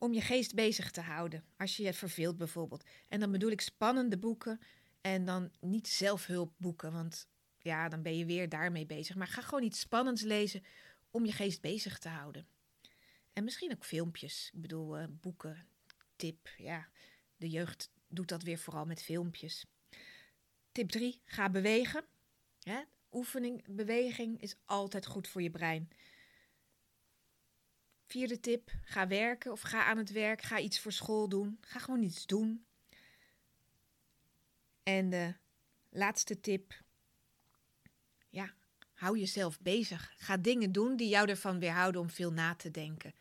om 0.04 0.14
je 0.14 0.22
geest 0.22 0.56
bezig 0.56 0.92
te 0.92 1.02
houden. 1.02 1.44
Als 1.58 1.78
je 1.78 1.84
je 1.84 1.94
verveelt 1.94 2.38
bijvoorbeeld. 2.38 2.84
En 3.08 3.20
dan 3.20 3.32
bedoel 3.32 3.52
ik 3.52 3.62
spannende 3.62 4.18
boeken 4.18 4.60
en 5.02 5.26
dan 5.26 5.52
niet 5.60 5.88
zelfhulpboeken. 5.88 6.92
Want 6.92 7.28
ja, 7.58 7.90
dan 7.90 8.02
ben 8.02 8.18
je 8.18 8.26
weer 8.26 8.50
daarmee 8.50 8.86
bezig. 8.86 9.16
Maar 9.16 9.28
ga 9.28 9.42
gewoon 9.42 9.64
iets 9.64 9.80
spannends 9.80 10.22
lezen 10.22 10.64
om 11.12 11.26
je 11.26 11.32
geest 11.32 11.62
bezig 11.62 12.00
te 12.00 12.10
houden. 12.10 12.48
En 13.34 13.44
misschien 13.44 13.72
ook 13.72 13.86
filmpjes. 13.86 14.50
Ik 14.54 14.62
bedoel, 14.62 15.00
uh, 15.00 15.06
boeken, 15.10 15.68
tip. 16.16 16.50
Ja, 16.58 16.90
de 17.38 17.50
jeugd 17.50 17.92
doet 18.08 18.28
dat 18.28 18.44
weer 18.44 18.58
vooral 18.58 18.86
met 18.86 19.02
filmpjes. 19.02 19.66
Tip 20.72 20.90
3, 20.90 21.22
ga 21.26 21.50
bewegen. 21.50 22.06
Oefening, 23.12 23.64
beweging 23.68 24.42
is 24.42 24.56
altijd 24.66 25.06
goed 25.06 25.28
voor 25.28 25.42
je 25.42 25.52
brein. 25.52 25.90
Vierde 28.06 28.40
tip, 28.40 28.72
ga 28.84 29.08
werken 29.08 29.52
of 29.52 29.62
ga 29.62 29.86
aan 29.86 29.98
het 29.98 30.12
werk. 30.12 30.42
Ga 30.42 30.60
iets 30.60 30.80
voor 30.80 30.92
school 30.92 31.30
doen. 31.30 31.58
Ga 31.62 31.80
gewoon 31.80 32.04
iets 32.04 32.26
doen. 32.26 32.66
En 34.84 35.10
de 35.10 35.34
laatste 35.90 36.40
tip, 36.40 36.84
ja, 38.30 38.54
hou 38.94 39.20
jezelf 39.20 39.60
bezig. 39.60 40.14
Ga 40.18 40.38
dingen 40.38 40.72
doen 40.72 40.96
die 40.96 41.10
jou 41.10 41.30
ervan 41.30 41.60
weerhouden 41.60 42.02
om 42.02 42.10
veel 42.10 42.32
na 42.32 42.56
te 42.56 42.72
denken. 42.72 43.14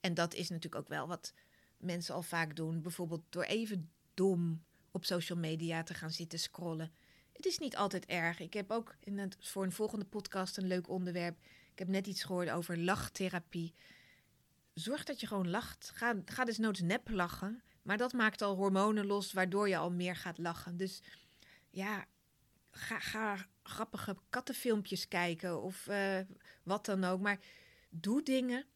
En 0.00 0.14
dat 0.14 0.34
is 0.34 0.48
natuurlijk 0.48 0.82
ook 0.82 0.88
wel 0.88 1.06
wat 1.06 1.34
mensen 1.76 2.14
al 2.14 2.22
vaak 2.22 2.56
doen. 2.56 2.82
Bijvoorbeeld 2.82 3.22
door 3.28 3.42
even 3.42 3.90
dom 4.14 4.64
op 4.90 5.04
social 5.04 5.38
media 5.38 5.82
te 5.82 5.94
gaan 5.94 6.10
zitten 6.10 6.38
scrollen. 6.38 6.92
Het 7.32 7.46
is 7.46 7.58
niet 7.58 7.76
altijd 7.76 8.06
erg. 8.06 8.40
Ik 8.40 8.52
heb 8.52 8.70
ook 8.70 8.96
in 9.00 9.18
het, 9.18 9.36
voor 9.40 9.64
een 9.64 9.72
volgende 9.72 10.04
podcast 10.04 10.56
een 10.56 10.66
leuk 10.66 10.88
onderwerp. 10.88 11.38
Ik 11.72 11.78
heb 11.78 11.88
net 11.88 12.06
iets 12.06 12.24
gehoord 12.24 12.50
over 12.50 12.78
lachtherapie. 12.78 13.74
Zorg 14.74 15.04
dat 15.04 15.20
je 15.20 15.26
gewoon 15.26 15.50
lacht. 15.50 15.90
Ga, 15.94 16.14
ga 16.24 16.44
dus 16.44 16.58
noods 16.58 16.80
nep 16.80 17.08
lachen. 17.08 17.62
Maar 17.82 17.96
dat 17.96 18.12
maakt 18.12 18.42
al 18.42 18.56
hormonen 18.56 19.06
los, 19.06 19.32
waardoor 19.32 19.68
je 19.68 19.76
al 19.76 19.90
meer 19.90 20.16
gaat 20.16 20.38
lachen. 20.38 20.76
Dus 20.76 21.02
ja, 21.70 22.06
ga, 22.70 22.98
ga 22.98 23.46
grappige 23.62 24.16
kattenfilmpjes 24.30 25.08
kijken 25.08 25.62
of 25.62 25.86
uh, 25.86 26.20
wat 26.62 26.84
dan 26.84 27.04
ook. 27.04 27.20
Maar 27.20 27.38
doe 27.88 28.22
dingen 28.22 28.66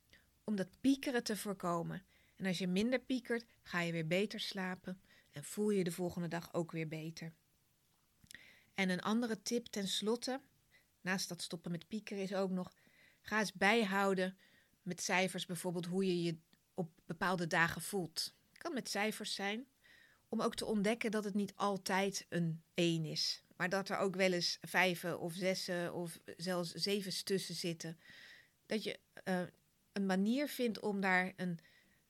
om 0.44 0.56
dat 0.56 0.80
piekeren 0.80 1.24
te 1.24 1.36
voorkomen. 1.36 2.02
En 2.36 2.46
als 2.46 2.58
je 2.58 2.66
minder 2.66 2.98
piekert, 2.98 3.44
ga 3.62 3.80
je 3.80 3.92
weer 3.92 4.06
beter 4.06 4.40
slapen 4.40 5.00
en 5.30 5.44
voel 5.44 5.70
je 5.70 5.84
de 5.84 5.92
volgende 5.92 6.28
dag 6.28 6.54
ook 6.54 6.72
weer 6.72 6.88
beter. 6.88 7.32
En 8.74 8.88
een 8.88 9.02
andere 9.02 9.42
tip 9.42 9.66
tenslotte, 9.66 10.40
naast 11.00 11.28
dat 11.28 11.42
stoppen 11.42 11.70
met 11.70 11.88
piekeren, 11.88 12.22
is 12.22 12.34
ook 12.34 12.50
nog: 12.50 12.72
ga 13.20 13.38
eens 13.38 13.52
bijhouden 13.52 14.38
met 14.84 15.02
cijfers 15.02 15.46
bijvoorbeeld 15.46 15.86
hoe 15.86 16.06
je 16.06 16.22
je 16.22 16.36
op 16.74 16.90
bepaalde 17.06 17.46
dagen 17.46 17.82
voelt. 17.82 18.34
Kan 18.52 18.74
met 18.74 18.88
cijfers 18.88 19.34
zijn, 19.34 19.66
om 20.28 20.40
ook 20.40 20.54
te 20.54 20.64
ontdekken 20.64 21.10
dat 21.10 21.24
het 21.24 21.34
niet 21.34 21.52
altijd 21.56 22.26
een 22.28 22.62
1 22.74 23.04
is. 23.04 23.42
Maar 23.56 23.68
dat 23.68 23.88
er 23.88 23.96
ook 23.96 24.16
wel 24.16 24.32
eens 24.32 24.58
vijven 24.60 25.18
of 25.18 25.32
zessen 25.32 25.94
of 25.94 26.18
zelfs 26.36 26.72
zeven 26.72 27.24
tussen 27.24 27.54
zitten. 27.54 27.98
Dat 28.66 28.82
je 28.82 28.98
uh, 29.24 29.42
een 29.92 30.06
manier 30.06 30.48
vindt 30.48 30.80
om 30.80 31.00
daar 31.00 31.32
een, 31.36 31.58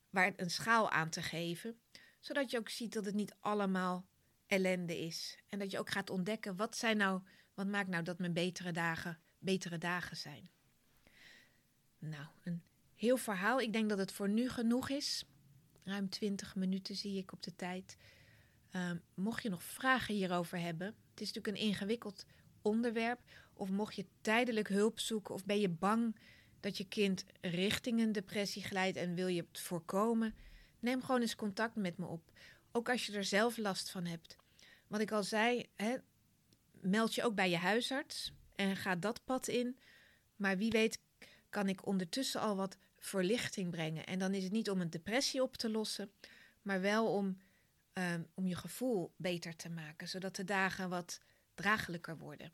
waar 0.09 0.33
een 0.35 0.49
schaal 0.49 0.89
aan 0.89 1.09
te 1.09 1.21
geven. 1.21 1.79
Zodat 2.19 2.51
je 2.51 2.57
ook 2.57 2.69
ziet 2.69 2.93
dat 2.93 3.05
het 3.05 3.15
niet 3.15 3.35
allemaal 3.39 4.05
ellende 4.47 4.99
is. 4.99 5.37
En 5.49 5.59
dat 5.59 5.71
je 5.71 5.79
ook 5.79 5.89
gaat 5.89 6.09
ontdekken 6.09 6.55
wat 6.55 6.77
zijn 6.77 6.97
nou, 6.97 7.21
wat 7.53 7.67
maakt 7.67 7.89
nou 7.89 8.03
dat 8.03 8.19
mijn 8.19 8.33
betere 8.33 8.71
dagen 8.71 9.19
betere 9.45 9.77
dagen 9.77 10.17
zijn. 10.17 10.49
Nou, 12.09 12.25
een 12.43 12.61
heel 12.95 13.17
verhaal. 13.17 13.59
Ik 13.59 13.73
denk 13.73 13.89
dat 13.89 13.97
het 13.97 14.11
voor 14.11 14.29
nu 14.29 14.49
genoeg 14.49 14.89
is. 14.89 15.25
Ruim 15.83 16.09
20 16.09 16.55
minuten 16.55 16.95
zie 16.95 17.17
ik 17.17 17.31
op 17.31 17.43
de 17.43 17.55
tijd. 17.55 17.97
Uh, 18.71 18.91
mocht 19.13 19.43
je 19.43 19.49
nog 19.49 19.63
vragen 19.63 20.13
hierover 20.13 20.59
hebben, 20.59 20.87
het 20.87 21.21
is 21.21 21.33
natuurlijk 21.33 21.57
een 21.57 21.67
ingewikkeld 21.67 22.25
onderwerp. 22.61 23.19
Of 23.53 23.69
mocht 23.69 23.95
je 23.95 24.05
tijdelijk 24.21 24.67
hulp 24.67 24.99
zoeken 24.99 25.33
of 25.33 25.45
ben 25.45 25.59
je 25.59 25.69
bang 25.69 26.15
dat 26.59 26.77
je 26.77 26.87
kind 26.87 27.25
richting 27.41 27.99
een 27.99 28.11
depressie 28.11 28.63
glijdt 28.63 28.97
en 28.97 29.15
wil 29.15 29.27
je 29.27 29.45
het 29.49 29.59
voorkomen, 29.59 30.35
neem 30.79 31.01
gewoon 31.01 31.21
eens 31.21 31.35
contact 31.35 31.75
met 31.75 31.97
me 31.97 32.05
op. 32.05 32.31
Ook 32.71 32.89
als 32.89 33.05
je 33.05 33.13
er 33.13 33.23
zelf 33.23 33.57
last 33.57 33.89
van 33.89 34.05
hebt. 34.05 34.35
Wat 34.87 35.01
ik 35.01 35.11
al 35.11 35.23
zei, 35.23 35.65
hè, 35.75 35.95
meld 36.71 37.15
je 37.15 37.23
ook 37.23 37.35
bij 37.35 37.49
je 37.49 37.57
huisarts 37.57 38.33
en 38.55 38.75
ga 38.75 38.95
dat 38.95 39.23
pad 39.25 39.47
in. 39.47 39.79
Maar 40.35 40.57
wie 40.57 40.71
weet 40.71 40.99
kan 41.55 41.69
ik 41.69 41.85
ondertussen 41.85 42.41
al 42.41 42.55
wat 42.55 42.77
verlichting 42.99 43.71
brengen. 43.71 44.05
En 44.05 44.19
dan 44.19 44.33
is 44.33 44.43
het 44.43 44.51
niet 44.51 44.69
om 44.69 44.81
een 44.81 44.89
depressie 44.89 45.41
op 45.41 45.55
te 45.55 45.69
lossen, 45.69 46.11
maar 46.61 46.81
wel 46.81 47.13
om, 47.13 47.37
um, 47.93 48.27
om 48.33 48.47
je 48.47 48.55
gevoel 48.55 49.13
beter 49.15 49.55
te 49.55 49.69
maken, 49.69 50.07
zodat 50.07 50.35
de 50.35 50.43
dagen 50.43 50.89
wat 50.89 51.21
draaglijker 51.53 52.17
worden. 52.17 52.53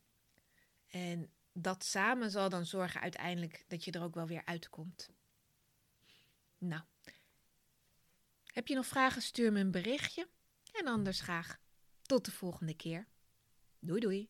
En 0.87 1.31
dat 1.53 1.83
samen 1.83 2.31
zal 2.31 2.49
dan 2.49 2.65
zorgen 2.65 3.01
uiteindelijk 3.01 3.65
dat 3.67 3.83
je 3.83 3.91
er 3.91 4.03
ook 4.03 4.15
wel 4.15 4.27
weer 4.27 4.45
uitkomt. 4.45 5.09
Nou, 6.57 6.81
heb 8.45 8.67
je 8.67 8.75
nog 8.75 8.87
vragen? 8.87 9.21
Stuur 9.21 9.51
me 9.51 9.59
een 9.59 9.71
berichtje. 9.71 10.27
En 10.71 10.87
anders 10.87 11.21
graag 11.21 11.57
tot 12.01 12.25
de 12.25 12.31
volgende 12.31 12.75
keer. 12.75 13.07
Doei 13.79 13.99
doei. 13.99 14.29